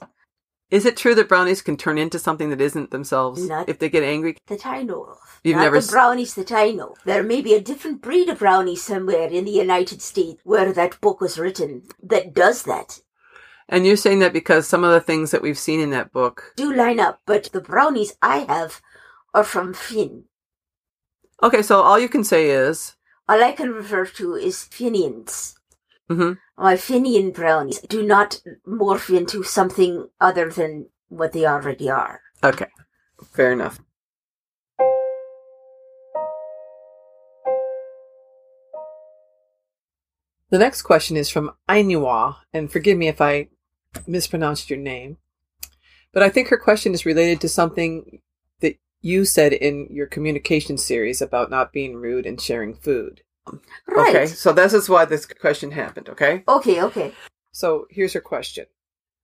Is 0.71 0.85
it 0.85 0.97
true 0.99 1.15
that 1.15 1.29
brownies 1.29 1.63
can 1.63 1.77
turn 1.79 1.97
into 1.97 2.19
something 2.19 2.51
that 2.51 2.61
isn't 2.61 2.91
themselves 2.91 3.49
Not- 3.49 3.69
if 3.69 3.79
they 3.79 3.89
get 3.89 4.03
angry? 4.03 4.37
that 4.49 4.67
I 4.67 4.83
know 4.83 5.05
of. 5.05 5.41
You've 5.43 5.57
Not 5.57 5.63
never 5.63 5.77
the 5.77 5.85
s- 5.87 5.91
brownies 5.91 6.35
that 6.35 6.53
I 6.53 6.73
know. 6.73 6.95
There 7.07 7.23
may 7.23 7.41
be 7.41 7.55
a 7.55 7.61
different 7.61 8.03
breed 8.03 8.29
of 8.29 8.41
brownie 8.41 8.77
somewhere 8.77 9.29
in 9.29 9.45
the 9.47 9.51
United 9.51 10.03
States 10.03 10.41
where 10.45 10.73
that 10.73 11.01
book 11.01 11.21
was 11.23 11.39
written 11.39 11.89
that 12.03 12.35
does 12.35 12.65
that. 12.65 13.01
And 13.69 13.87
you're 13.87 13.97
saying 13.97 14.19
that 14.21 14.33
because 14.33 14.67
some 14.67 14.85
of 14.85 14.93
the 14.93 15.01
things 15.01 15.31
that 15.31 15.43
we've 15.43 15.59
seen 15.59 15.81
in 15.81 15.91
that 15.91 16.13
book. 16.13 16.53
Do 16.57 16.73
line 16.75 17.01
up, 17.01 17.21
but 17.25 17.45
the 17.53 17.61
brownies 17.61 18.15
I 18.21 18.39
have 18.41 18.81
are 19.35 19.45
from 19.45 19.73
Finn. 19.75 20.25
Okay, 21.43 21.63
so 21.63 21.81
all 21.83 21.99
you 21.99 22.09
can 22.09 22.25
say 22.25 22.51
is, 22.51 22.97
All 23.29 23.43
I 23.43 23.53
can 23.53 23.71
refer 23.73 24.05
to 24.07 24.35
is 24.35 24.57
Finians. 24.71 25.55
Hmm 26.09 26.33
My 26.57 26.75
Finian 26.75 27.35
brownies 27.35 27.81
do 27.81 28.03
not 28.03 28.41
morph 28.67 29.15
into 29.15 29.43
something 29.43 30.09
other 30.21 30.51
than 30.51 30.89
what 31.09 31.33
they 31.33 31.47
already 31.47 31.91
are. 31.91 32.21
okay, 32.43 32.67
fair 33.33 33.53
enough. 33.53 33.81
The 40.51 40.59
next 40.59 40.83
question 40.83 41.17
is 41.17 41.29
from 41.29 41.53
Ainua, 41.69 42.37
and 42.55 42.73
forgive 42.73 42.97
me 42.97 43.09
if 43.09 43.21
I 43.21 43.49
mispronounced 44.07 44.71
your 44.71 44.79
name, 44.79 45.19
but 46.13 46.23
I 46.23 46.31
think 46.31 46.49
her 46.49 46.57
question 46.57 46.95
is 46.95 47.05
related 47.05 47.41
to 47.43 47.49
something 47.51 48.21
that 48.61 48.79
you 49.03 49.27
said 49.27 49.53
in 49.53 49.89
your 49.91 50.07
communication 50.07 50.79
series 50.79 51.21
about 51.21 51.51
not 51.51 51.73
being 51.73 51.97
rude 51.97 52.25
and 52.25 52.41
sharing 52.41 52.75
food. 52.75 53.23
Right. 53.87 54.09
Okay, 54.09 54.27
so 54.27 54.53
this 54.53 54.75
is 54.75 54.89
why 54.89 55.05
this 55.05 55.27
question 55.27 55.71
happened, 55.71 56.09
okay? 56.09 56.45
Okay, 56.49 56.83
okay. 56.83 57.13
So 57.53 57.87
here's 57.91 58.13
her 58.13 58.21
question. 58.21 58.67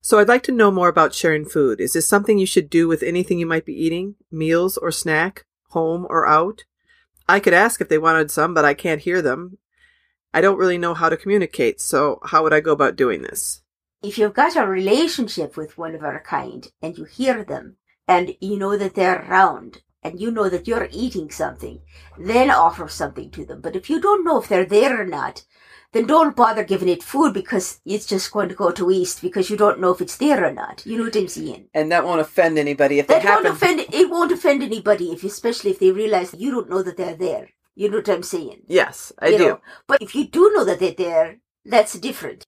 So 0.00 0.18
I'd 0.18 0.28
like 0.28 0.42
to 0.44 0.52
know 0.52 0.70
more 0.70 0.88
about 0.88 1.14
sharing 1.14 1.44
food. 1.46 1.80
Is 1.80 1.94
this 1.94 2.06
something 2.06 2.38
you 2.38 2.46
should 2.46 2.68
do 2.68 2.88
with 2.88 3.02
anything 3.02 3.38
you 3.38 3.46
might 3.46 3.64
be 3.64 3.72
eating? 3.72 4.16
Meals 4.30 4.76
or 4.76 4.90
snack? 4.90 5.44
Home 5.70 6.06
or 6.10 6.26
out? 6.26 6.64
I 7.28 7.40
could 7.40 7.54
ask 7.54 7.80
if 7.80 7.88
they 7.88 7.98
wanted 7.98 8.30
some, 8.30 8.52
but 8.52 8.64
I 8.64 8.74
can't 8.74 9.00
hear 9.00 9.22
them. 9.22 9.58
I 10.34 10.40
don't 10.40 10.58
really 10.58 10.78
know 10.78 10.94
how 10.94 11.08
to 11.08 11.16
communicate, 11.16 11.80
so 11.80 12.18
how 12.24 12.42
would 12.42 12.52
I 12.52 12.60
go 12.60 12.72
about 12.72 12.96
doing 12.96 13.22
this? 13.22 13.62
If 14.02 14.18
you've 14.18 14.34
got 14.34 14.56
a 14.56 14.66
relationship 14.66 15.56
with 15.56 15.78
one 15.78 15.94
of 15.94 16.02
our 16.02 16.20
kind 16.20 16.70
and 16.82 16.98
you 16.98 17.04
hear 17.04 17.42
them 17.42 17.76
and 18.06 18.36
you 18.40 18.58
know 18.58 18.76
that 18.76 18.94
they're 18.94 19.24
around 19.26 19.80
and 20.04 20.20
you 20.20 20.30
know 20.30 20.48
that 20.48 20.68
you're 20.68 20.88
eating 20.92 21.30
something, 21.30 21.80
then 22.18 22.50
offer 22.50 22.88
something 22.88 23.30
to 23.30 23.44
them. 23.44 23.60
But 23.62 23.74
if 23.74 23.88
you 23.90 24.00
don't 24.00 24.24
know 24.24 24.40
if 24.40 24.48
they're 24.48 24.66
there 24.66 25.00
or 25.00 25.06
not, 25.06 25.44
then 25.92 26.06
don't 26.06 26.36
bother 26.36 26.64
giving 26.64 26.88
it 26.88 27.02
food 27.02 27.32
because 27.32 27.80
it's 27.86 28.04
just 28.04 28.32
going 28.32 28.48
to 28.48 28.54
go 28.54 28.70
to 28.72 28.84
waste 28.86 29.22
because 29.22 29.48
you 29.48 29.56
don't 29.56 29.80
know 29.80 29.92
if 29.92 30.00
it's 30.00 30.16
there 30.16 30.44
or 30.44 30.52
not. 30.52 30.84
You 30.84 30.98
know 30.98 31.04
what 31.04 31.16
I'm 31.16 31.28
saying? 31.28 31.68
And 31.72 31.90
that 31.92 32.04
won't 32.04 32.20
offend 32.20 32.58
anybody 32.58 32.98
if 32.98 33.06
they 33.06 33.20
That 33.20 33.24
won't 33.24 33.46
offend. 33.46 33.80
It 33.80 34.10
won't 34.10 34.32
offend 34.32 34.62
anybody 34.62 35.12
if, 35.12 35.24
especially 35.24 35.70
if 35.70 35.78
they 35.78 35.92
realize 35.92 36.32
that 36.32 36.40
you 36.40 36.50
don't 36.50 36.68
know 36.68 36.82
that 36.82 36.96
they're 36.96 37.14
there. 37.16 37.48
You 37.76 37.90
know 37.90 37.98
what 37.98 38.08
I'm 38.08 38.22
saying? 38.22 38.62
yes, 38.66 39.12
I 39.20 39.28
You 39.28 39.38
do. 39.38 39.48
know, 39.48 39.60
But 39.86 40.02
if 40.02 40.14
you 40.14 40.26
do 40.28 40.52
know 40.54 40.64
that 40.64 40.80
they're 40.80 40.92
there, 40.92 41.36
that's 41.64 41.94
different. 41.98 42.44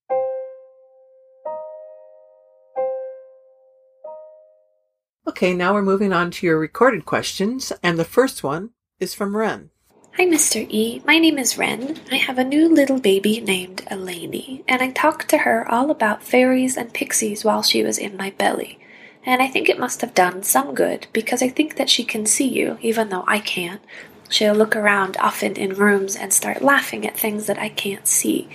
Okay, 5.29 5.55
now 5.55 5.75
we're 5.75 5.83
moving 5.83 6.13
on 6.13 6.31
to 6.31 6.47
your 6.47 6.57
recorded 6.57 7.05
questions, 7.05 7.73
and 7.83 7.99
the 7.99 8.05
first 8.05 8.45
one 8.45 8.71
is 9.01 9.13
from 9.13 9.37
Ren. 9.37 9.71
Hi, 10.17 10.25
Mr. 10.25 10.65
E. 10.71 11.03
My 11.05 11.19
name 11.19 11.37
is 11.37 11.59
Ren. 11.59 11.99
I 12.13 12.15
have 12.15 12.39
a 12.39 12.45
new 12.45 12.69
little 12.69 13.01
baby 13.01 13.41
named 13.41 13.85
Elaney, 13.91 14.63
and 14.69 14.81
I 14.81 14.93
talked 14.93 15.29
to 15.31 15.39
her 15.39 15.69
all 15.69 15.91
about 15.91 16.23
fairies 16.23 16.77
and 16.77 16.95
pixies 16.95 17.45
while 17.45 17.65
she 17.65 17.83
was 17.83 17.99
in 17.99 18.17
my 18.17 18.31
belly. 18.39 18.79
And 19.25 19.43
I 19.43 19.49
think 19.49 19.69
it 19.69 19.81
must 19.81 20.01
have 20.01 20.15
done 20.15 20.45
some 20.45 20.77
good, 20.77 21.09
because 21.13 21.43
I 21.43 21.49
think 21.49 21.75
that 21.75 21.91
she 21.91 22.05
can 22.05 22.25
see 22.25 22.47
you, 22.47 22.79
even 22.81 23.09
though 23.09 23.25
I 23.27 23.41
can't. 23.41 23.83
She'll 24.29 24.55
look 24.55 24.77
around 24.77 25.17
often 25.17 25.55
in 25.55 25.75
rooms 25.75 26.15
and 26.15 26.33
start 26.33 26.63
laughing 26.63 27.05
at 27.05 27.19
things 27.19 27.47
that 27.47 27.59
I 27.59 27.69
can't 27.69 28.07
see. 28.07 28.49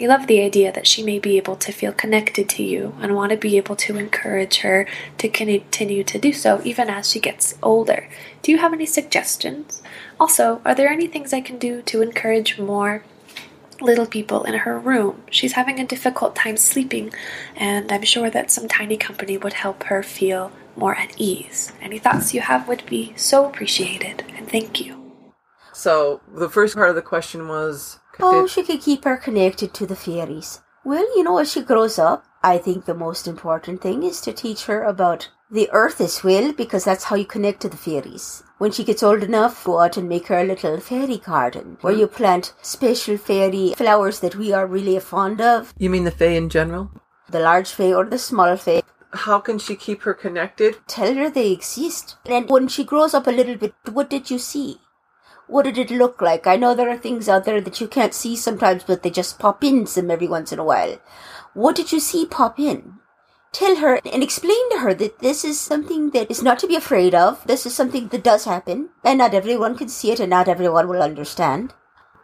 I 0.00 0.06
love 0.06 0.26
the 0.26 0.40
idea 0.40 0.72
that 0.72 0.86
she 0.86 1.02
may 1.02 1.18
be 1.18 1.36
able 1.36 1.56
to 1.56 1.72
feel 1.72 1.92
connected 1.92 2.48
to 2.50 2.62
you 2.62 2.94
and 3.02 3.14
want 3.14 3.32
to 3.32 3.36
be 3.36 3.58
able 3.58 3.76
to 3.76 3.98
encourage 3.98 4.58
her 4.58 4.86
to 5.18 5.28
continue 5.28 6.04
to 6.04 6.18
do 6.18 6.32
so 6.32 6.62
even 6.64 6.88
as 6.88 7.10
she 7.10 7.20
gets 7.20 7.54
older. 7.62 8.08
Do 8.40 8.50
you 8.50 8.58
have 8.58 8.72
any 8.72 8.86
suggestions? 8.86 9.82
Also, 10.18 10.62
are 10.64 10.74
there 10.74 10.88
any 10.88 11.06
things 11.06 11.34
I 11.34 11.42
can 11.42 11.58
do 11.58 11.82
to 11.82 12.00
encourage 12.00 12.58
more 12.58 13.02
little 13.80 14.06
people 14.06 14.44
in 14.44 14.54
her 14.54 14.78
room. 14.78 15.22
She's 15.30 15.52
having 15.52 15.80
a 15.80 15.86
difficult 15.86 16.36
time 16.36 16.56
sleeping, 16.56 17.12
and 17.56 17.90
I'm 17.90 18.02
sure 18.02 18.30
that 18.30 18.50
some 18.50 18.68
tiny 18.68 18.96
company 18.96 19.38
would 19.38 19.54
help 19.54 19.84
her 19.84 20.02
feel 20.02 20.52
more 20.76 20.94
at 20.94 21.18
ease. 21.18 21.72
Any 21.80 21.98
thoughts 21.98 22.34
you 22.34 22.42
have 22.42 22.68
would 22.68 22.84
be 22.86 23.12
so 23.16 23.46
appreciated, 23.46 24.24
and 24.36 24.48
thank 24.50 24.80
you. 24.80 24.96
So 25.72 26.20
the 26.28 26.50
first 26.50 26.74
part 26.74 26.90
of 26.90 26.94
the 26.94 27.02
question 27.02 27.48
was 27.48 27.99
Oh, 28.22 28.46
she 28.46 28.62
could 28.62 28.80
keep 28.80 29.04
her 29.04 29.16
connected 29.16 29.74
to 29.74 29.86
the 29.86 29.96
fairies. 29.96 30.60
Well, 30.84 31.04
you 31.16 31.22
know, 31.22 31.38
as 31.38 31.52
she 31.52 31.62
grows 31.62 31.98
up, 31.98 32.24
I 32.42 32.56
think 32.56 32.84
the 32.84 32.94
most 32.94 33.28
important 33.28 33.82
thing 33.82 34.02
is 34.02 34.20
to 34.22 34.32
teach 34.32 34.64
her 34.64 34.82
about 34.82 35.28
the 35.50 35.68
earth 35.72 36.00
as 36.00 36.22
well, 36.24 36.52
because 36.52 36.84
that's 36.84 37.04
how 37.04 37.16
you 37.16 37.26
connect 37.26 37.60
to 37.62 37.68
the 37.68 37.76
fairies. 37.76 38.42
When 38.58 38.72
she 38.72 38.84
gets 38.84 39.02
old 39.02 39.22
enough, 39.22 39.64
go 39.64 39.80
out 39.80 39.96
and 39.96 40.08
make 40.08 40.28
her 40.28 40.38
a 40.38 40.44
little 40.44 40.78
fairy 40.80 41.18
garden 41.18 41.76
where 41.80 41.92
hmm. 41.92 42.00
you 42.00 42.06
plant 42.06 42.54
special 42.62 43.16
fairy 43.16 43.74
flowers 43.76 44.20
that 44.20 44.36
we 44.36 44.52
are 44.52 44.66
really 44.66 44.98
fond 45.00 45.40
of. 45.40 45.74
You 45.76 45.90
mean 45.90 46.04
the 46.04 46.10
Fae 46.10 46.36
in 46.36 46.48
general? 46.48 46.90
The 47.28 47.40
large 47.40 47.70
fae 47.70 47.92
or 47.92 48.04
the 48.04 48.18
small 48.18 48.56
fae. 48.56 48.82
How 49.12 49.40
can 49.40 49.58
she 49.58 49.76
keep 49.76 50.02
her 50.02 50.14
connected? 50.14 50.78
Tell 50.86 51.14
her 51.14 51.28
they 51.28 51.50
exist. 51.50 52.16
And 52.26 52.48
when 52.48 52.68
she 52.68 52.84
grows 52.84 53.12
up 53.12 53.26
a 53.26 53.32
little 53.32 53.56
bit, 53.56 53.74
what 53.90 54.08
did 54.08 54.30
you 54.30 54.38
see? 54.38 54.80
What 55.50 55.64
did 55.64 55.78
it 55.78 55.90
look 55.90 56.22
like? 56.22 56.46
I 56.46 56.54
know 56.54 56.76
there 56.76 56.88
are 56.88 56.96
things 56.96 57.28
out 57.28 57.44
there 57.44 57.60
that 57.60 57.80
you 57.80 57.88
can't 57.88 58.14
see 58.14 58.36
sometimes, 58.36 58.84
but 58.84 59.02
they 59.02 59.10
just 59.10 59.40
pop 59.40 59.64
in 59.64 59.84
some 59.84 60.08
every 60.08 60.28
once 60.28 60.52
in 60.52 60.60
a 60.60 60.64
while. 60.64 60.98
What 61.54 61.74
did 61.74 61.90
you 61.90 61.98
see 61.98 62.24
pop 62.24 62.60
in? 62.60 63.00
Tell 63.50 63.74
her 63.76 63.98
and 64.04 64.22
explain 64.22 64.70
to 64.70 64.78
her 64.78 64.94
that 64.94 65.18
this 65.18 65.44
is 65.44 65.58
something 65.58 66.10
that 66.10 66.30
is 66.30 66.40
not 66.40 66.60
to 66.60 66.68
be 66.68 66.76
afraid 66.76 67.16
of. 67.16 67.44
This 67.48 67.66
is 67.66 67.74
something 67.74 68.06
that 68.08 68.22
does 68.22 68.44
happen, 68.44 68.90
and 69.04 69.18
not 69.18 69.34
everyone 69.34 69.76
can 69.76 69.88
see 69.88 70.12
it, 70.12 70.20
and 70.20 70.30
not 70.30 70.46
everyone 70.46 70.86
will 70.86 71.02
understand. 71.02 71.74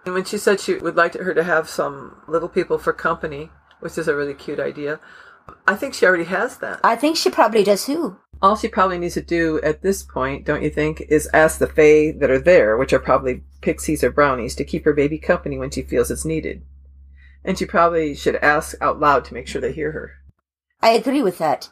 And 0.05 0.15
when 0.15 0.25
she 0.25 0.39
said 0.39 0.61
she 0.61 0.75
would 0.75 0.95
like 0.95 1.15
her 1.15 1.35
to 1.35 1.43
have 1.43 1.69
some 1.69 2.23
little 2.29 2.49
people 2.49 2.79
for 2.79 2.93
company, 2.93 3.51
which 3.81 3.99
is 3.99 4.07
a 4.07 4.15
really 4.15 4.35
cute 4.35 4.61
idea, 4.61 5.01
I 5.67 5.75
think 5.75 5.95
she 5.95 6.07
already 6.07 6.25
has 6.25 6.59
that. 6.59 6.79
I 6.85 6.95
think 6.95 7.17
she 7.17 7.31
probably 7.31 7.65
does 7.65 7.87
too. 7.87 8.19
All 8.43 8.57
she 8.57 8.69
probably 8.69 8.99
needs 8.99 9.15
to 9.15 9.23
do 9.23 9.61
at 9.63 9.83
this 9.83 10.03
point, 10.03 10.45
don't 10.45 10.63
you 10.63 10.71
think, 10.71 11.01
is 11.09 11.29
ask 11.33 11.59
the 11.59 11.67
Fae 11.67 12.13
that 12.19 12.31
are 12.31 12.39
there, 12.39 12.77
which 12.77 12.93
are 12.93 12.99
probably 12.99 13.43
pixies 13.63 14.05
or 14.05 14.11
brownies, 14.11 14.55
to 14.57 14.65
keep 14.65 14.85
her 14.85 14.93
baby 14.93 15.19
company 15.19 15.59
when 15.59 15.71
she 15.71 15.83
feels 15.83 16.11
it's 16.11 16.25
needed. 16.25 16.63
And 17.45 17.59
she 17.59 17.65
probably 17.65 18.15
should 18.15 18.37
ask 18.37 18.77
out 18.81 19.01
loud 19.01 19.25
to 19.27 19.35
make 19.35 19.49
sure 19.49 19.61
they 19.61 19.73
hear 19.73 19.93
her. 19.93 20.13
I 20.83 20.91
agree 20.91 21.23
with 21.23 21.39
that. 21.39 21.71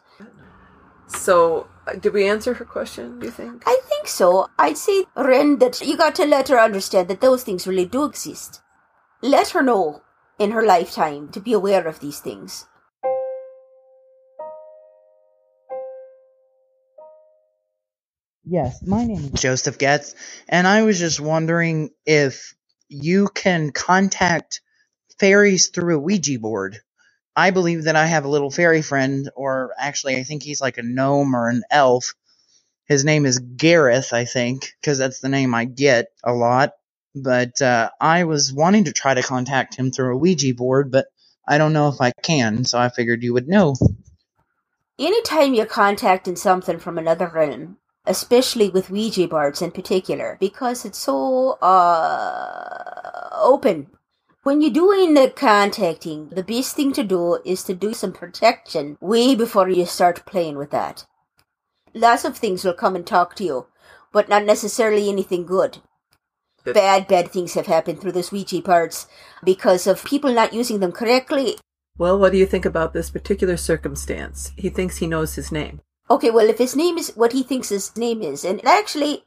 So, 1.06 1.68
uh, 1.86 1.94
did 1.94 2.14
we 2.14 2.26
answer 2.26 2.54
her 2.54 2.64
question, 2.64 3.18
do 3.18 3.26
you 3.26 3.32
think? 3.32 3.62
I 3.66 3.78
think 3.84 4.08
so. 4.08 4.48
I'd 4.58 4.78
say, 4.78 5.04
Ren, 5.14 5.58
that 5.58 5.80
you 5.82 5.96
got 5.96 6.14
to 6.16 6.24
let 6.24 6.48
her 6.48 6.58
understand 6.58 7.08
that 7.08 7.20
those 7.20 7.44
things 7.44 7.66
really 7.66 7.84
do 7.84 8.04
exist. 8.04 8.62
Let 9.20 9.50
her 9.50 9.62
know 9.62 10.02
in 10.38 10.52
her 10.52 10.64
lifetime 10.64 11.28
to 11.28 11.40
be 11.40 11.52
aware 11.52 11.86
of 11.86 12.00
these 12.00 12.20
things. 12.20 12.66
Yes, 18.46 18.82
my 18.82 19.04
name 19.06 19.30
is 19.32 19.40
Joseph 19.40 19.78
Getz, 19.78 20.14
and 20.48 20.66
I 20.66 20.82
was 20.82 20.98
just 20.98 21.18
wondering 21.18 21.90
if 22.04 22.54
you 22.88 23.28
can 23.28 23.72
contact 23.72 24.60
fairies 25.18 25.68
through 25.68 25.96
a 25.96 25.98
Ouija 25.98 26.38
board. 26.38 26.80
I 27.34 27.52
believe 27.52 27.84
that 27.84 27.96
I 27.96 28.04
have 28.04 28.26
a 28.26 28.28
little 28.28 28.50
fairy 28.50 28.82
friend, 28.82 29.30
or 29.34 29.72
actually, 29.78 30.16
I 30.16 30.24
think 30.24 30.42
he's 30.42 30.60
like 30.60 30.76
a 30.76 30.82
gnome 30.82 31.34
or 31.34 31.48
an 31.48 31.62
elf. 31.70 32.14
His 32.84 33.02
name 33.02 33.24
is 33.24 33.38
Gareth, 33.38 34.12
I 34.12 34.26
think, 34.26 34.74
because 34.78 34.98
that's 34.98 35.20
the 35.20 35.30
name 35.30 35.54
I 35.54 35.64
get 35.64 36.08
a 36.22 36.34
lot. 36.34 36.72
But 37.14 37.62
uh, 37.62 37.90
I 37.98 38.24
was 38.24 38.52
wanting 38.52 38.84
to 38.84 38.92
try 38.92 39.14
to 39.14 39.22
contact 39.22 39.74
him 39.74 39.90
through 39.90 40.14
a 40.14 40.18
Ouija 40.18 40.54
board, 40.54 40.92
but 40.92 41.06
I 41.48 41.56
don't 41.56 41.72
know 41.72 41.88
if 41.88 42.00
I 42.00 42.12
can, 42.22 42.66
so 42.66 42.78
I 42.78 42.90
figured 42.90 43.22
you 43.22 43.32
would 43.32 43.48
know. 43.48 43.74
Anytime 44.98 45.54
you're 45.54 45.64
contacting 45.64 46.36
something 46.36 46.78
from 46.78 46.98
another 46.98 47.26
realm, 47.26 47.78
especially 48.06 48.68
with 48.68 48.90
Ouija 48.90 49.26
boards 49.28 49.62
in 49.62 49.70
particular, 49.70 50.36
because 50.40 50.84
it's 50.84 50.98
so 50.98 51.52
uh, 51.62 53.28
open. 53.32 53.88
When 54.42 54.60
you're 54.60 54.70
doing 54.70 55.14
the 55.14 55.30
contacting, 55.30 56.28
the 56.28 56.42
best 56.42 56.76
thing 56.76 56.92
to 56.92 57.02
do 57.02 57.40
is 57.44 57.62
to 57.64 57.74
do 57.74 57.94
some 57.94 58.12
protection 58.12 58.98
way 59.00 59.34
before 59.34 59.68
you 59.70 59.86
start 59.86 60.26
playing 60.26 60.58
with 60.58 60.70
that. 60.70 61.06
Lots 61.94 62.24
of 62.24 62.36
things 62.36 62.64
will 62.64 62.74
come 62.74 62.94
and 62.94 63.06
talk 63.06 63.36
to 63.36 63.44
you, 63.44 63.66
but 64.12 64.28
not 64.28 64.44
necessarily 64.44 65.08
anything 65.08 65.46
good. 65.46 65.78
That- 66.64 66.74
Bad, 66.74 67.08
bad 67.08 67.30
things 67.30 67.54
have 67.54 67.66
happened 67.66 68.00
through 68.00 68.12
those 68.12 68.32
Ouija 68.32 68.60
boards 68.60 69.06
because 69.42 69.86
of 69.86 70.04
people 70.04 70.32
not 70.32 70.52
using 70.52 70.80
them 70.80 70.92
correctly. 70.92 71.56
Well, 71.96 72.18
what 72.18 72.32
do 72.32 72.38
you 72.38 72.46
think 72.46 72.64
about 72.64 72.92
this 72.92 73.10
particular 73.10 73.56
circumstance? 73.56 74.50
He 74.56 74.68
thinks 74.68 74.96
he 74.96 75.06
knows 75.06 75.36
his 75.36 75.52
name. 75.52 75.80
Okay, 76.14 76.30
well, 76.30 76.48
if 76.48 76.58
his 76.58 76.76
name 76.76 76.96
is 76.96 77.10
what 77.16 77.32
he 77.32 77.42
thinks 77.42 77.70
his 77.70 77.96
name 77.96 78.22
is, 78.22 78.44
and 78.44 78.64
actually, 78.64 79.24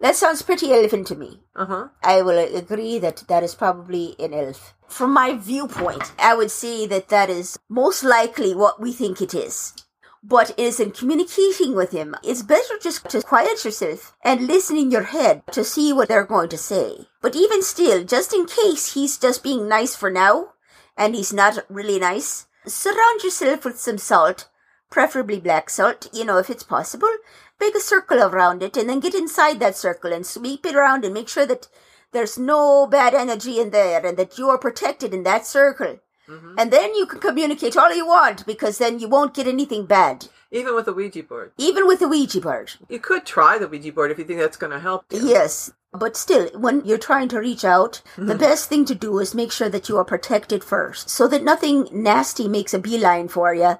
that 0.00 0.16
sounds 0.16 0.40
pretty 0.40 0.72
elfin 0.72 1.04
to 1.04 1.14
me. 1.14 1.42
Uh 1.54 1.66
huh. 1.66 1.88
I 2.02 2.22
will 2.22 2.38
agree 2.38 2.98
that 2.98 3.24
that 3.28 3.42
is 3.42 3.54
probably 3.54 4.16
an 4.18 4.32
elf. 4.32 4.72
From 4.88 5.12
my 5.12 5.34
viewpoint, 5.34 6.12
I 6.18 6.34
would 6.34 6.50
say 6.50 6.86
that 6.86 7.10
that 7.10 7.28
is 7.28 7.58
most 7.68 8.02
likely 8.02 8.54
what 8.54 8.80
we 8.80 8.90
think 8.90 9.20
it 9.20 9.34
is. 9.34 9.74
But 10.22 10.48
it 10.56 10.58
is 10.58 10.80
in 10.80 10.92
communicating 10.92 11.74
with 11.74 11.92
him, 11.92 12.16
it's 12.24 12.42
better 12.42 12.78
just 12.80 13.10
to 13.10 13.20
quiet 13.20 13.62
yourself 13.62 14.16
and 14.24 14.46
listen 14.46 14.78
in 14.78 14.90
your 14.90 15.12
head 15.12 15.42
to 15.52 15.62
see 15.62 15.92
what 15.92 16.08
they're 16.08 16.24
going 16.24 16.48
to 16.48 16.56
say. 16.56 17.06
But 17.20 17.36
even 17.36 17.62
still, 17.62 18.02
just 18.02 18.32
in 18.32 18.46
case 18.46 18.94
he's 18.94 19.18
just 19.18 19.42
being 19.42 19.68
nice 19.68 19.94
for 19.94 20.10
now, 20.10 20.54
and 20.96 21.14
he's 21.14 21.34
not 21.34 21.66
really 21.68 21.98
nice, 21.98 22.46
surround 22.66 23.22
yourself 23.22 23.66
with 23.66 23.78
some 23.78 23.98
salt, 23.98 24.48
preferably 24.90 25.40
black 25.40 25.70
salt, 25.70 26.08
you 26.12 26.24
know, 26.24 26.38
if 26.38 26.50
it's 26.50 26.62
possible. 26.62 27.10
Make 27.58 27.74
a 27.74 27.80
circle 27.80 28.22
around 28.22 28.62
it 28.62 28.76
and 28.76 28.88
then 28.88 29.00
get 29.00 29.14
inside 29.14 29.60
that 29.60 29.76
circle 29.76 30.12
and 30.12 30.26
sweep 30.26 30.66
it 30.66 30.74
around 30.74 31.04
and 31.04 31.14
make 31.14 31.28
sure 31.28 31.46
that 31.46 31.68
there's 32.12 32.38
no 32.38 32.86
bad 32.86 33.14
energy 33.14 33.60
in 33.60 33.70
there 33.70 34.04
and 34.04 34.16
that 34.16 34.38
you 34.38 34.48
are 34.48 34.58
protected 34.58 35.14
in 35.14 35.22
that 35.22 35.46
circle. 35.46 36.00
Mm-hmm. 36.28 36.54
And 36.58 36.72
then 36.72 36.94
you 36.94 37.06
can 37.06 37.20
communicate 37.20 37.76
all 37.76 37.94
you 37.94 38.06
want 38.06 38.46
because 38.46 38.78
then 38.78 38.98
you 38.98 39.08
won't 39.08 39.34
get 39.34 39.46
anything 39.46 39.86
bad. 39.86 40.28
Even 40.52 40.74
with 40.74 40.88
a 40.88 40.92
Ouija 40.92 41.22
board. 41.22 41.52
Even 41.58 41.86
with 41.86 42.00
the 42.00 42.08
Ouija 42.08 42.40
board. 42.40 42.72
You 42.88 42.98
could 42.98 43.24
try 43.24 43.58
the 43.58 43.68
Ouija 43.68 43.92
board 43.92 44.10
if 44.10 44.18
you 44.18 44.24
think 44.24 44.40
that's 44.40 44.56
going 44.56 44.72
to 44.72 44.80
help. 44.80 45.04
you. 45.10 45.28
Yes. 45.28 45.72
But 45.92 46.16
still, 46.16 46.48
when 46.58 46.84
you're 46.84 46.98
trying 46.98 47.28
to 47.28 47.40
reach 47.40 47.64
out, 47.64 48.00
the 48.16 48.34
best 48.46 48.68
thing 48.68 48.84
to 48.86 48.94
do 48.94 49.18
is 49.18 49.34
make 49.34 49.52
sure 49.52 49.68
that 49.68 49.88
you 49.88 49.96
are 49.96 50.04
protected 50.04 50.62
first 50.62 51.10
so 51.10 51.26
that 51.28 51.42
nothing 51.42 51.88
nasty 51.92 52.48
makes 52.48 52.74
a 52.74 52.78
beeline 52.78 53.28
for 53.28 53.52
you. 53.54 53.76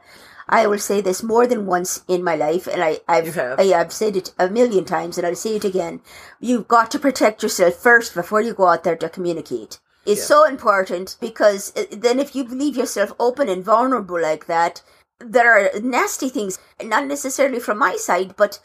I 0.50 0.66
will 0.66 0.78
say 0.78 1.00
this 1.00 1.22
more 1.22 1.46
than 1.46 1.64
once 1.64 2.04
in 2.08 2.24
my 2.24 2.34
life, 2.34 2.66
and 2.66 2.82
I, 2.82 2.98
I've. 3.06 3.38
I, 3.38 3.66
have 3.66 3.92
said 3.92 4.16
it 4.16 4.34
a 4.36 4.50
million 4.50 4.84
times, 4.84 5.16
and 5.16 5.24
I'll 5.26 5.36
say 5.36 5.54
it 5.56 5.64
again. 5.64 6.00
You've 6.40 6.66
got 6.66 6.90
to 6.90 6.98
protect 6.98 7.44
yourself 7.44 7.76
first 7.76 8.14
before 8.14 8.40
you 8.40 8.52
go 8.52 8.66
out 8.66 8.82
there 8.82 8.96
to 8.96 9.08
communicate. 9.08 9.78
It's 10.04 10.22
Yeah. 10.22 10.34
so 10.34 10.44
important 10.48 11.16
because 11.20 11.72
uh, 11.76 11.84
then 11.92 12.18
if 12.18 12.34
you 12.34 12.44
leave 12.44 12.76
yourself 12.76 13.12
open 13.20 13.48
and 13.48 13.64
vulnerable 13.64 14.20
like 14.20 14.46
that, 14.46 14.82
there 15.20 15.52
are 15.52 15.80
nasty 15.80 16.28
things, 16.28 16.58
not 16.82 17.06
necessarily 17.06 17.60
from 17.60 17.78
my 17.78 17.94
side, 17.96 18.34
but 18.36 18.58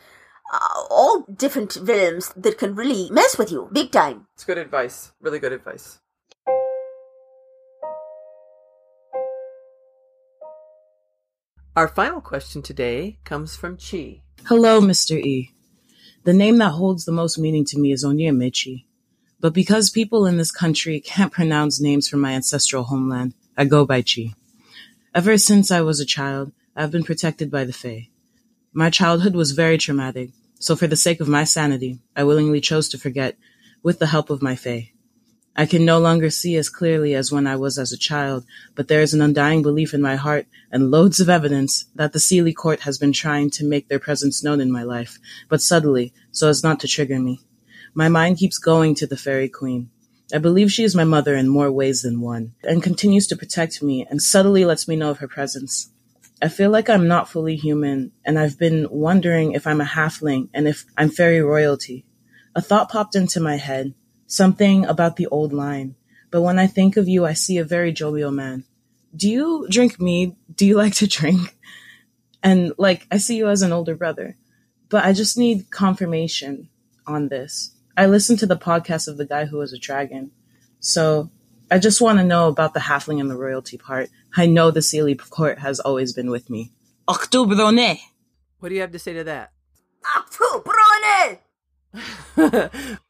uh, 0.51 0.83
all 0.89 1.25
different 1.31 1.77
realms 1.81 2.33
that 2.35 2.57
can 2.57 2.73
really 2.73 3.09
mess 3.11 3.37
with 3.37 3.51
you 3.51 3.69
big 3.71 3.91
time. 3.91 4.25
It's 4.33 4.45
good 4.45 4.57
advice. 4.57 5.11
Really 5.21 5.39
good 5.39 5.53
advice. 5.53 5.99
Our 11.75 11.89
final 11.89 12.21
question 12.21 12.61
today 12.61 13.17
comes 13.25 13.57
from 13.57 13.75
Chi. 13.75 14.21
Hello, 14.45 14.79
Mr. 14.79 15.19
E. 15.19 15.51
The 16.23 16.31
name 16.31 16.57
that 16.59 16.69
holds 16.69 17.03
the 17.03 17.11
most 17.11 17.37
meaning 17.37 17.65
to 17.65 17.77
me 17.77 17.91
is 17.91 18.05
Onyemichi. 18.05 18.85
But 19.41 19.53
because 19.53 19.89
people 19.89 20.25
in 20.25 20.37
this 20.37 20.53
country 20.53 21.01
can't 21.01 21.33
pronounce 21.33 21.81
names 21.81 22.07
from 22.07 22.21
my 22.21 22.31
ancestral 22.31 22.85
homeland, 22.85 23.33
I 23.57 23.65
go 23.65 23.85
by 23.85 24.03
Chi. 24.03 24.35
Ever 25.13 25.37
since 25.37 25.69
I 25.69 25.81
was 25.81 25.99
a 25.99 26.05
child, 26.05 26.53
I've 26.77 26.91
been 26.91 27.03
protected 27.03 27.51
by 27.51 27.65
the 27.65 27.73
Fae. 27.73 28.07
My 28.71 28.89
childhood 28.89 29.35
was 29.35 29.51
very 29.51 29.77
traumatic, 29.77 30.29
so 30.57 30.77
for 30.77 30.87
the 30.87 30.95
sake 30.95 31.19
of 31.19 31.27
my 31.27 31.43
sanity, 31.43 31.99
I 32.15 32.23
willingly 32.23 32.61
chose 32.61 32.87
to 32.89 32.97
forget, 32.97 33.35
with 33.83 33.99
the 33.99 34.07
help 34.07 34.29
of 34.29 34.41
my 34.41 34.55
Fae. 34.55 34.93
I 35.57 35.65
can 35.65 35.85
no 35.85 35.99
longer 35.99 36.29
see 36.29 36.57
as 36.57 36.67
clearly 36.67 37.15
as 37.15 37.31
when 37.31 37.47
I 37.47 37.55
was 37.55 37.77
as 37.77 37.93
a 37.93 37.97
child, 37.97 38.45
but 38.75 38.89
there 38.89 39.01
is 39.01 39.13
an 39.13 39.21
undying 39.21 39.61
belief 39.61 39.93
in 39.93 40.01
my 40.01 40.17
heart 40.17 40.47
and 40.69 40.91
loads 40.91 41.21
of 41.21 41.29
evidence 41.29 41.85
that 41.95 42.11
the 42.11 42.19
Seelie 42.19 42.53
Court 42.53 42.81
has 42.81 42.97
been 42.97 43.13
trying 43.13 43.49
to 43.51 43.63
make 43.63 43.87
their 43.87 43.99
presence 43.99 44.43
known 44.43 44.59
in 44.59 44.69
my 44.69 44.83
life, 44.83 45.17
but 45.47 45.61
subtly, 45.61 46.13
so 46.31 46.49
as 46.49 46.61
not 46.61 46.81
to 46.81 46.89
trigger 46.89 47.19
me. 47.19 47.39
My 47.93 48.09
mind 48.09 48.37
keeps 48.37 48.57
going 48.57 48.95
to 48.95 49.07
the 49.07 49.15
Fairy 49.15 49.47
Queen. 49.47 49.89
I 50.33 50.39
believe 50.39 50.73
she 50.73 50.83
is 50.83 50.93
my 50.93 51.05
mother 51.05 51.35
in 51.35 51.47
more 51.47 51.71
ways 51.71 52.01
than 52.01 52.19
one, 52.19 52.53
and 52.61 52.83
continues 52.83 53.25
to 53.27 53.37
protect 53.37 53.81
me 53.81 54.05
and 54.09 54.21
subtly 54.21 54.65
lets 54.65 54.89
me 54.89 54.97
know 54.97 55.11
of 55.11 55.19
her 55.19 55.27
presence. 55.27 55.89
I 56.41 56.49
feel 56.49 56.69
like 56.69 56.89
I'm 56.89 57.07
not 57.07 57.29
fully 57.29 57.55
human, 57.55 58.11
and 58.25 58.37
I've 58.37 58.59
been 58.59 58.89
wondering 58.89 59.53
if 59.53 59.65
I'm 59.65 59.79
a 59.79 59.85
halfling 59.85 60.49
and 60.53 60.67
if 60.67 60.83
I'm 60.97 61.09
fairy 61.09 61.41
royalty. 61.41 62.03
A 62.53 62.61
thought 62.61 62.89
popped 62.89 63.15
into 63.15 63.39
my 63.39 63.55
head, 63.55 63.93
something 64.27 64.85
about 64.85 65.15
the 65.15 65.27
old 65.27 65.53
line, 65.53 65.95
but 66.31 66.41
when 66.41 66.59
I 66.59 66.67
think 66.67 66.97
of 66.97 67.07
you, 67.07 67.25
I 67.25 67.33
see 67.33 67.57
a 67.57 67.63
very 67.63 67.91
jovial 67.91 68.31
man. 68.31 68.65
Do 69.15 69.29
you 69.29 69.67
drink 69.69 69.99
mead? 69.99 70.35
Do 70.53 70.65
you 70.65 70.75
like 70.83 70.93
to 70.95 71.07
drink? 71.07 71.55
And 72.43 72.73
like, 72.77 73.07
I 73.11 73.17
see 73.17 73.37
you 73.37 73.47
as 73.47 73.61
an 73.61 73.71
older 73.71 73.95
brother, 73.95 74.37
but 74.89 75.05
I 75.05 75.13
just 75.13 75.37
need 75.37 75.71
confirmation 75.71 76.69
on 77.07 77.29
this. 77.29 77.71
I 77.97 78.07
listened 78.07 78.39
to 78.39 78.45
the 78.45 78.57
podcast 78.57 79.07
of 79.07 79.17
the 79.17 79.25
guy 79.25 79.45
who 79.45 79.57
was 79.57 79.71
a 79.73 79.79
dragon. 79.79 80.31
So 80.79 81.31
I 81.71 81.79
just 81.79 82.01
want 82.01 82.19
to 82.19 82.23
know 82.23 82.47
about 82.47 82.73
the 82.73 82.81
halfling 82.81 83.19
and 83.19 83.29
the 83.29 83.37
royalty 83.37 83.77
part. 83.77 84.09
I 84.35 84.45
know 84.45 84.69
the 84.69 84.81
Seelie 84.81 85.17
court 85.29 85.59
has 85.59 85.79
always 85.79 86.13
been 86.13 86.29
with 86.29 86.49
me. 86.49 86.71
Octubrone! 87.07 87.99
What 88.59 88.69
do 88.69 88.75
you 88.75 88.81
have 88.81 88.91
to 88.91 88.99
say 88.99 89.13
to 89.13 89.23
that? 89.23 89.53
Brune! 90.63 91.39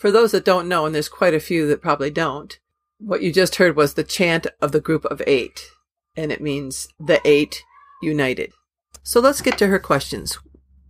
For 0.00 0.10
those 0.10 0.32
that 0.32 0.46
don't 0.46 0.66
know, 0.66 0.86
and 0.86 0.94
there's 0.94 1.10
quite 1.10 1.34
a 1.34 1.40
few 1.40 1.68
that 1.68 1.82
probably 1.82 2.10
don't, 2.10 2.58
what 2.96 3.20
you 3.20 3.30
just 3.30 3.56
heard 3.56 3.76
was 3.76 3.92
the 3.92 4.02
chant 4.02 4.46
of 4.58 4.72
the 4.72 4.80
group 4.80 5.04
of 5.04 5.20
eight, 5.26 5.72
and 6.16 6.32
it 6.32 6.40
means 6.40 6.88
the 6.98 7.20
eight 7.22 7.62
united. 8.00 8.54
So 9.02 9.20
let's 9.20 9.42
get 9.42 9.58
to 9.58 9.66
her 9.66 9.78
questions. 9.78 10.38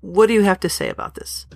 What 0.00 0.28
do 0.28 0.32
you 0.32 0.42
have 0.42 0.60
to 0.60 0.68
say 0.68 0.88
about 0.88 1.16
this? 1.16 1.48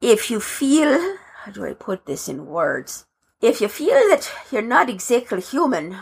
If 0.00 0.30
you 0.30 0.38
feel, 0.38 1.16
how 1.42 1.50
do 1.50 1.66
I 1.66 1.72
put 1.72 2.06
this 2.06 2.28
in 2.28 2.46
words? 2.46 3.06
If 3.42 3.60
you 3.60 3.66
feel 3.66 3.98
that 4.10 4.30
you're 4.52 4.62
not 4.62 4.88
exactly 4.88 5.40
human, 5.40 5.96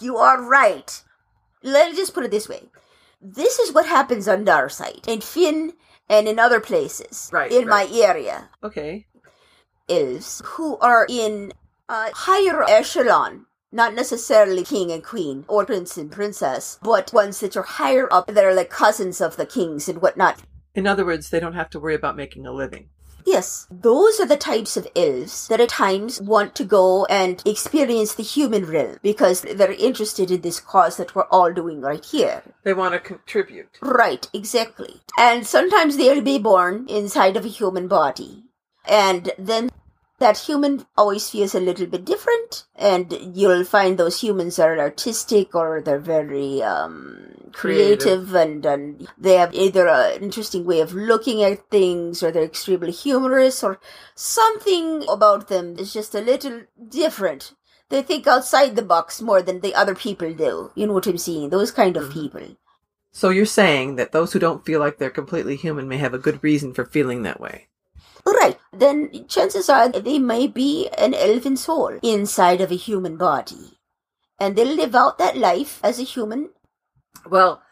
you 0.00 0.16
are 0.16 0.40
right. 0.40 1.02
Let 1.64 1.90
me 1.90 1.96
just 1.96 2.14
put 2.14 2.24
it 2.24 2.30
this 2.30 2.48
way. 2.48 2.68
This 3.20 3.58
is 3.58 3.74
what 3.74 3.86
happens 3.86 4.28
on 4.28 4.46
side, 4.68 5.08
in 5.08 5.22
Finn 5.22 5.72
and 6.08 6.28
in 6.28 6.38
other 6.38 6.60
places, 6.60 7.30
Right, 7.32 7.50
in 7.50 7.66
right. 7.66 7.90
my 7.90 7.96
area. 8.00 8.50
Okay. 8.62 9.06
Elves 9.90 10.40
who 10.44 10.78
are 10.78 11.06
in 11.08 11.52
a 11.88 12.10
higher 12.14 12.62
echelon, 12.68 13.46
not 13.72 13.94
necessarily 13.94 14.64
king 14.64 14.90
and 14.92 15.02
queen 15.02 15.44
or 15.48 15.66
prince 15.66 15.96
and 15.96 16.10
princess, 16.10 16.78
but 16.82 17.12
ones 17.12 17.40
that 17.40 17.56
are 17.56 17.62
higher 17.62 18.08
up 18.12 18.28
that 18.28 18.44
are 18.44 18.54
like 18.54 18.70
cousins 18.70 19.20
of 19.20 19.36
the 19.36 19.46
kings 19.46 19.88
and 19.88 20.00
whatnot. 20.00 20.40
In 20.74 20.86
other 20.86 21.04
words, 21.04 21.30
they 21.30 21.40
don't 21.40 21.54
have 21.54 21.70
to 21.70 21.80
worry 21.80 21.96
about 21.96 22.16
making 22.16 22.46
a 22.46 22.52
living. 22.52 22.88
Yes, 23.26 23.66
those 23.70 24.18
are 24.18 24.26
the 24.26 24.36
types 24.36 24.76
of 24.76 24.88
elves 24.96 25.48
that 25.48 25.60
at 25.60 25.68
times 25.68 26.20
want 26.20 26.54
to 26.54 26.64
go 26.64 27.04
and 27.06 27.42
experience 27.46 28.14
the 28.14 28.22
human 28.22 28.64
realm 28.64 28.96
because 29.02 29.42
they're 29.42 29.72
interested 29.72 30.30
in 30.30 30.40
this 30.40 30.60
cause 30.60 30.96
that 30.96 31.14
we're 31.14 31.28
all 31.30 31.52
doing 31.52 31.80
right 31.80 32.04
here. 32.04 32.42
They 32.62 32.72
want 32.72 32.94
to 32.94 33.00
contribute. 33.00 33.78
Right, 33.82 34.28
exactly. 34.32 35.02
And 35.18 35.46
sometimes 35.46 35.96
they'll 35.96 36.22
be 36.22 36.38
born 36.38 36.86
inside 36.88 37.36
of 37.36 37.44
a 37.44 37.48
human 37.48 37.88
body. 37.88 38.44
And 38.86 39.30
then 39.38 39.70
that 40.20 40.36
human 40.38 40.86
always 40.96 41.28
feels 41.30 41.54
a 41.54 41.60
little 41.60 41.86
bit 41.86 42.04
different, 42.04 42.66
and 42.76 43.12
you'll 43.34 43.64
find 43.64 43.96
those 43.96 44.20
humans 44.20 44.58
are 44.58 44.78
artistic 44.78 45.54
or 45.54 45.80
they're 45.80 45.98
very 45.98 46.62
um, 46.62 47.50
creative, 47.52 48.34
And, 48.34 48.64
and 48.66 49.08
they 49.18 49.34
have 49.34 49.54
either 49.54 49.88
an 49.88 50.22
interesting 50.22 50.64
way 50.66 50.80
of 50.80 50.92
looking 50.94 51.42
at 51.42 51.70
things 51.70 52.22
or 52.22 52.30
they're 52.30 52.44
extremely 52.44 52.92
humorous 52.92 53.64
or 53.64 53.80
something 54.14 55.04
about 55.08 55.48
them 55.48 55.78
is 55.78 55.92
just 55.92 56.14
a 56.14 56.20
little 56.20 56.62
different. 56.88 57.54
They 57.88 58.02
think 58.02 58.26
outside 58.26 58.76
the 58.76 58.82
box 58.82 59.22
more 59.22 59.42
than 59.42 59.60
the 59.60 59.74
other 59.74 59.94
people 59.94 60.32
do. 60.34 60.70
You 60.76 60.86
know 60.86 60.92
what 60.92 61.06
I'm 61.06 61.18
saying? 61.18 61.48
Those 61.48 61.72
kind 61.72 61.96
of 61.96 62.12
people. 62.12 62.56
So 63.10 63.30
you're 63.30 63.46
saying 63.46 63.96
that 63.96 64.12
those 64.12 64.32
who 64.32 64.38
don't 64.38 64.64
feel 64.64 64.78
like 64.78 64.98
they're 64.98 65.10
completely 65.10 65.56
human 65.56 65.88
may 65.88 65.96
have 65.96 66.14
a 66.14 66.18
good 66.18 66.44
reason 66.44 66.72
for 66.72 66.84
feeling 66.84 67.22
that 67.22 67.40
way. 67.40 67.68
Right. 68.24 68.58
Then 68.72 69.26
chances 69.28 69.68
are 69.68 69.88
they 69.88 70.18
may 70.18 70.46
be 70.46 70.88
an 70.96 71.14
elven 71.14 71.56
soul 71.56 71.98
inside 72.02 72.60
of 72.60 72.70
a 72.70 72.76
human 72.76 73.16
body. 73.16 73.78
And 74.38 74.56
they'll 74.56 74.74
live 74.74 74.94
out 74.94 75.18
that 75.18 75.36
life 75.36 75.80
as 75.82 75.98
a 75.98 76.04
human. 76.04 76.50
Well, 77.28 77.62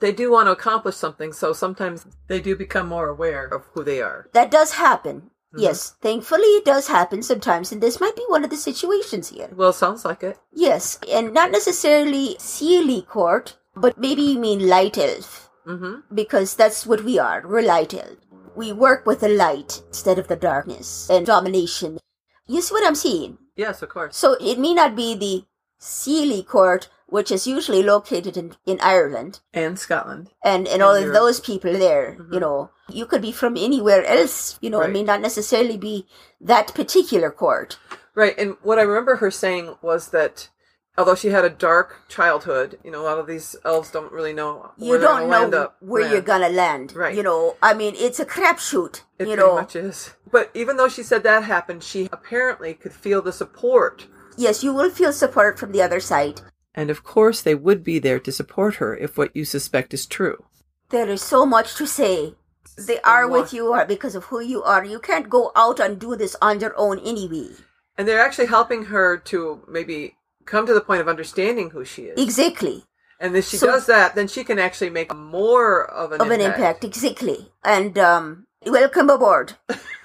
they 0.00 0.12
do 0.12 0.30
want 0.30 0.46
to 0.46 0.52
accomplish 0.52 0.96
something, 0.96 1.32
so 1.32 1.52
sometimes 1.52 2.06
they 2.28 2.40
do 2.40 2.56
become 2.56 2.88
more 2.88 3.08
aware 3.08 3.46
of 3.46 3.64
who 3.72 3.84
they 3.84 4.00
are. 4.00 4.28
That 4.32 4.50
does 4.50 4.74
happen. 4.74 5.30
Yes, 5.56 5.94
thankfully 6.00 6.42
it 6.58 6.64
does 6.64 6.88
happen 6.88 7.22
sometimes, 7.22 7.70
and 7.70 7.80
this 7.80 8.00
might 8.00 8.16
be 8.16 8.24
one 8.26 8.42
of 8.42 8.50
the 8.50 8.56
situations 8.56 9.28
here. 9.28 9.48
Well, 9.54 9.72
sounds 9.72 10.04
like 10.04 10.24
it. 10.24 10.36
Yes, 10.52 10.98
and 11.08 11.32
not 11.32 11.52
necessarily 11.52 12.34
Seelie 12.40 13.06
Court, 13.06 13.56
but 13.76 13.96
maybe 13.96 14.22
you 14.22 14.38
mean 14.40 14.68
Light 14.68 14.98
Elf, 14.98 15.50
Mm-hmm. 15.66 16.14
because 16.14 16.56
that's 16.56 16.84
what 16.86 17.04
we 17.04 17.18
are. 17.20 17.46
We're 17.46 17.62
Light 17.62 17.94
Elf. 17.94 18.16
We 18.56 18.72
work 18.72 19.06
with 19.06 19.20
the 19.20 19.28
light 19.28 19.82
instead 19.88 20.18
of 20.18 20.28
the 20.28 20.36
darkness 20.36 21.08
and 21.10 21.26
domination. 21.26 21.98
You 22.46 22.60
see 22.60 22.74
what 22.74 22.86
I'm 22.86 22.94
saying? 22.94 23.38
Yes, 23.56 23.82
of 23.82 23.88
course. 23.88 24.16
So 24.16 24.36
it 24.40 24.58
may 24.58 24.74
not 24.74 24.96
be 24.96 25.14
the 25.14 25.44
Seelie 25.80 26.46
Court, 26.46 26.88
which 27.06 27.30
is 27.30 27.46
usually 27.46 27.82
located 27.82 28.36
in, 28.36 28.56
in 28.66 28.80
Ireland, 28.80 29.40
And 29.52 29.78
Scotland. 29.78 30.30
and, 30.42 30.66
and 30.66 30.82
all 30.82 30.94
of 30.94 31.12
those 31.12 31.40
people 31.40 31.72
there, 31.72 32.14
you 32.14 32.22
mm-hmm. 32.22 32.38
know. 32.38 32.70
You 32.88 33.06
could 33.06 33.22
be 33.22 33.32
from 33.32 33.56
anywhere 33.56 34.04
else, 34.04 34.58
you 34.60 34.68
know, 34.70 34.80
it 34.82 34.92
may 34.92 35.02
not 35.02 35.20
necessarily 35.20 35.78
be 35.78 36.06
that 36.40 36.74
particular 36.74 37.30
court. 37.30 37.78
Right, 38.14 38.38
and 38.38 38.56
what 38.62 38.78
I 38.78 38.82
remember 38.82 39.16
her 39.16 39.30
saying 39.30 39.76
was 39.80 40.08
that 40.10 40.48
although 40.96 41.14
she 41.14 41.28
had 41.28 41.44
a 41.44 41.50
dark 41.50 42.02
childhood, 42.08 42.78
you 42.84 42.90
know, 42.90 43.02
a 43.02 43.06
lot 43.10 43.18
of 43.18 43.26
these 43.26 43.56
elves 43.64 43.90
don't 43.90 44.12
really 44.12 44.32
know 44.32 44.72
You 44.76 44.90
where 44.90 44.98
they're 44.98 45.08
don't 45.08 45.20
gonna 45.20 45.30
land 45.40 45.50
know 45.52 45.62
up. 45.64 45.76
where 45.80 46.02
land. 46.02 46.12
you're 46.12 46.22
gonna 46.22 46.48
land. 46.48 46.94
Right. 46.94 47.14
You 47.16 47.22
know, 47.22 47.56
I 47.62 47.74
mean, 47.74 47.94
it's 47.96 48.20
a 48.20 48.24
crapshoot. 48.26 49.02
It 49.18 49.26
you 49.28 49.34
pretty 49.34 49.42
know, 49.42 49.54
much 49.56 49.76
is. 49.76 50.14
But 50.30 50.50
even 50.54 50.76
though 50.76 50.88
she 50.88 51.02
said 51.02 51.22
that 51.24 51.44
happened, 51.44 51.82
she 51.82 52.08
apparently 52.12 52.74
could 52.74 52.92
feel 52.92 53.22
the 53.22 53.32
support. 53.32 54.06
yes, 54.36 54.64
you 54.64 54.72
will 54.74 54.90
feel 54.90 55.12
support 55.12 55.58
from 55.58 55.72
the 55.72 55.82
other 55.82 56.00
side. 56.00 56.40
And 56.74 56.90
of 56.90 57.04
course, 57.04 57.40
they 57.40 57.54
would 57.54 57.84
be 57.84 57.98
there 58.00 58.18
to 58.18 58.32
support 58.32 58.76
her 58.76 58.96
if 58.96 59.16
what 59.16 59.34
you 59.36 59.44
suspect 59.44 59.94
is 59.94 60.06
true. 60.06 60.44
There 60.90 61.08
is 61.08 61.22
so 61.22 61.46
much 61.46 61.76
to 61.76 61.86
say. 61.86 62.34
They 62.76 62.98
are 63.02 63.28
with 63.28 63.52
you 63.52 63.72
uh, 63.74 63.84
because 63.84 64.16
of 64.16 64.24
who 64.24 64.40
you 64.40 64.60
are. 64.64 64.84
You 64.84 64.98
can't 64.98 65.30
go 65.30 65.52
out 65.54 65.78
and 65.78 66.00
do 66.00 66.16
this 66.16 66.34
on 66.42 66.58
your 66.58 66.74
own 66.76 66.98
anyway. 66.98 67.50
And 67.96 68.08
they're 68.08 68.20
actually 68.20 68.46
helping 68.48 68.86
her 68.86 69.16
to 69.30 69.62
maybe 69.68 70.16
come 70.46 70.66
to 70.66 70.74
the 70.74 70.80
point 70.80 71.00
of 71.00 71.08
understanding 71.08 71.70
who 71.70 71.84
she 71.84 72.02
is. 72.04 72.22
Exactly. 72.22 72.84
And 73.20 73.36
if 73.36 73.46
she 73.46 73.56
So- 73.56 73.66
does 73.68 73.86
that, 73.86 74.14
then 74.14 74.28
she 74.28 74.44
can 74.44 74.58
actually 74.58 74.90
make 74.90 75.14
more 75.14 75.84
of 75.90 76.12
an 76.12 76.20
Of 76.20 76.30
an 76.30 76.40
impact, 76.40 76.84
exactly. 76.84 77.52
And 77.64 77.98
um 77.98 78.46
welcome 78.66 79.10
aboard. 79.10 79.54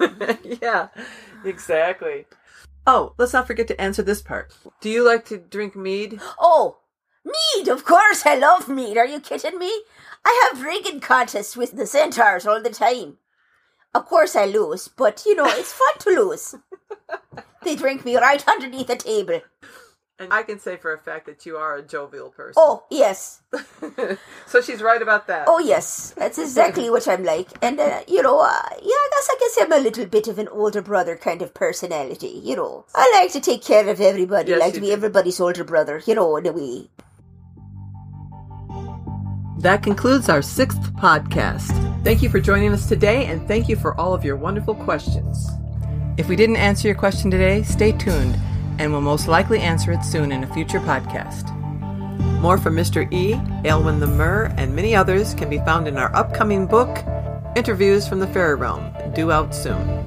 yeah, 0.62 0.88
exactly. 1.44 2.26
Oh, 2.86 3.14
let's 3.18 3.32
not 3.32 3.46
forget 3.46 3.68
to 3.68 3.80
answer 3.80 4.02
this 4.02 4.22
part. 4.22 4.54
Do 4.80 4.88
you 4.88 5.04
like 5.04 5.24
to 5.26 5.36
drink 5.38 5.76
mead? 5.76 6.20
Oh, 6.38 6.78
mead! 7.24 7.68
Of 7.68 7.84
course, 7.84 8.24
I 8.24 8.36
love 8.36 8.68
mead. 8.68 8.96
Are 8.96 9.06
you 9.06 9.20
kidding 9.20 9.58
me? 9.58 9.82
I 10.24 10.48
have 10.50 10.60
drinking 10.60 11.00
contests 11.00 11.56
with 11.56 11.72
the 11.76 11.86
centaurs 11.86 12.46
all 12.46 12.62
the 12.62 12.70
time. 12.70 13.18
Of 13.94 14.06
course, 14.06 14.36
I 14.36 14.46
lose, 14.46 14.88
but 14.88 15.24
you 15.26 15.34
know 15.34 15.46
it's 15.46 15.72
fun 15.72 15.98
to 16.00 16.10
lose. 16.10 16.54
They 17.62 17.76
drink 17.76 18.06
me 18.06 18.16
right 18.16 18.42
underneath 18.48 18.86
the 18.86 18.96
table. 18.96 19.42
And 20.20 20.30
I 20.34 20.42
can 20.42 20.58
say 20.60 20.76
for 20.76 20.92
a 20.92 20.98
fact 20.98 21.24
that 21.26 21.46
you 21.46 21.56
are 21.56 21.76
a 21.76 21.82
jovial 21.82 22.28
person. 22.28 22.52
Oh 22.62 22.84
yes, 22.90 23.40
so 24.46 24.60
she's 24.60 24.82
right 24.82 25.00
about 25.00 25.26
that. 25.28 25.46
oh 25.48 25.58
yes, 25.60 26.12
that's 26.14 26.38
exactly 26.38 26.90
what 26.90 27.08
I'm 27.08 27.24
like. 27.24 27.48
And 27.62 27.80
uh, 27.80 28.00
you 28.06 28.22
know, 28.22 28.38
uh, 28.40 28.68
yeah, 28.82 29.00
I 29.06 29.08
guess 29.12 29.28
I 29.30 29.36
guess 29.40 29.58
I'm 29.62 29.72
a 29.72 29.78
little 29.82 30.04
bit 30.04 30.28
of 30.28 30.38
an 30.38 30.48
older 30.48 30.82
brother 30.82 31.16
kind 31.16 31.40
of 31.40 31.54
personality. 31.54 32.38
You 32.44 32.54
know, 32.56 32.84
I 32.94 33.10
like 33.18 33.32
to 33.32 33.40
take 33.40 33.64
care 33.64 33.88
of 33.88 33.98
everybody, 33.98 34.50
Yes, 34.50 34.60
like 34.60 34.74
to 34.74 34.80
be 34.80 34.88
do. 34.88 34.92
everybody's 34.92 35.40
older 35.40 35.64
brother. 35.64 36.02
You 36.04 36.14
know, 36.14 36.36
in 36.36 36.46
a 36.46 36.52
way. 36.52 36.90
That 39.60 39.82
concludes 39.82 40.28
our 40.28 40.42
sixth 40.42 40.82
podcast. 40.94 41.72
Thank 42.04 42.22
you 42.22 42.28
for 42.30 42.40
joining 42.40 42.72
us 42.72 42.86
today, 42.88 43.24
and 43.26 43.46
thank 43.48 43.68
you 43.68 43.76
for 43.76 43.98
all 44.00 44.14
of 44.14 44.24
your 44.24 44.36
wonderful 44.36 44.74
questions. 44.74 45.48
If 46.18 46.28
we 46.28 46.36
didn't 46.36 46.56
answer 46.56 46.88
your 46.88 46.94
question 46.96 47.30
today, 47.30 47.62
stay 47.62 47.92
tuned, 47.92 48.38
and 48.80 48.90
we'll 48.90 49.00
most 49.02 49.28
likely 49.28 49.60
answer 49.60 49.92
it 49.92 50.02
soon 50.02 50.32
in 50.32 50.42
a 50.42 50.54
future 50.54 50.80
podcast. 50.80 51.54
More 52.40 52.56
from 52.56 52.74
Mr. 52.74 53.06
E, 53.12 53.34
Aylwin 53.64 54.00
the 54.00 54.06
Mer, 54.06 54.54
and 54.56 54.74
many 54.74 54.96
others 54.96 55.34
can 55.34 55.50
be 55.50 55.58
found 55.58 55.86
in 55.86 55.98
our 55.98 56.10
upcoming 56.16 56.66
book, 56.66 57.04
Interviews 57.54 58.08
from 58.08 58.20
the 58.20 58.26
Fairy 58.28 58.54
Realm, 58.54 58.90
due 59.14 59.30
out 59.30 59.54
soon. 59.54 60.02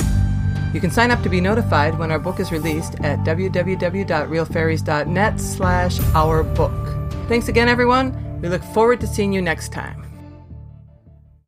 You 0.73 0.81
can 0.81 0.89
sign 0.89 1.11
up 1.11 1.21
to 1.21 1.29
be 1.29 1.39
notified 1.39 1.99
when 1.99 2.09
our 2.09 2.17
book 2.17 2.39
is 2.39 2.51
released 2.51 2.95
at 3.01 3.19
www.realfairies.net 3.19 5.39
slash 5.39 5.99
our 6.15 6.41
book. 6.41 6.73
Thanks 7.27 7.49
again, 7.49 7.69
everyone. 7.69 8.41
We 8.41 8.49
look 8.49 8.63
forward 8.63 8.99
to 9.01 9.07
seeing 9.07 9.31
you 9.31 9.43
next 9.43 9.71
time. 9.71 10.12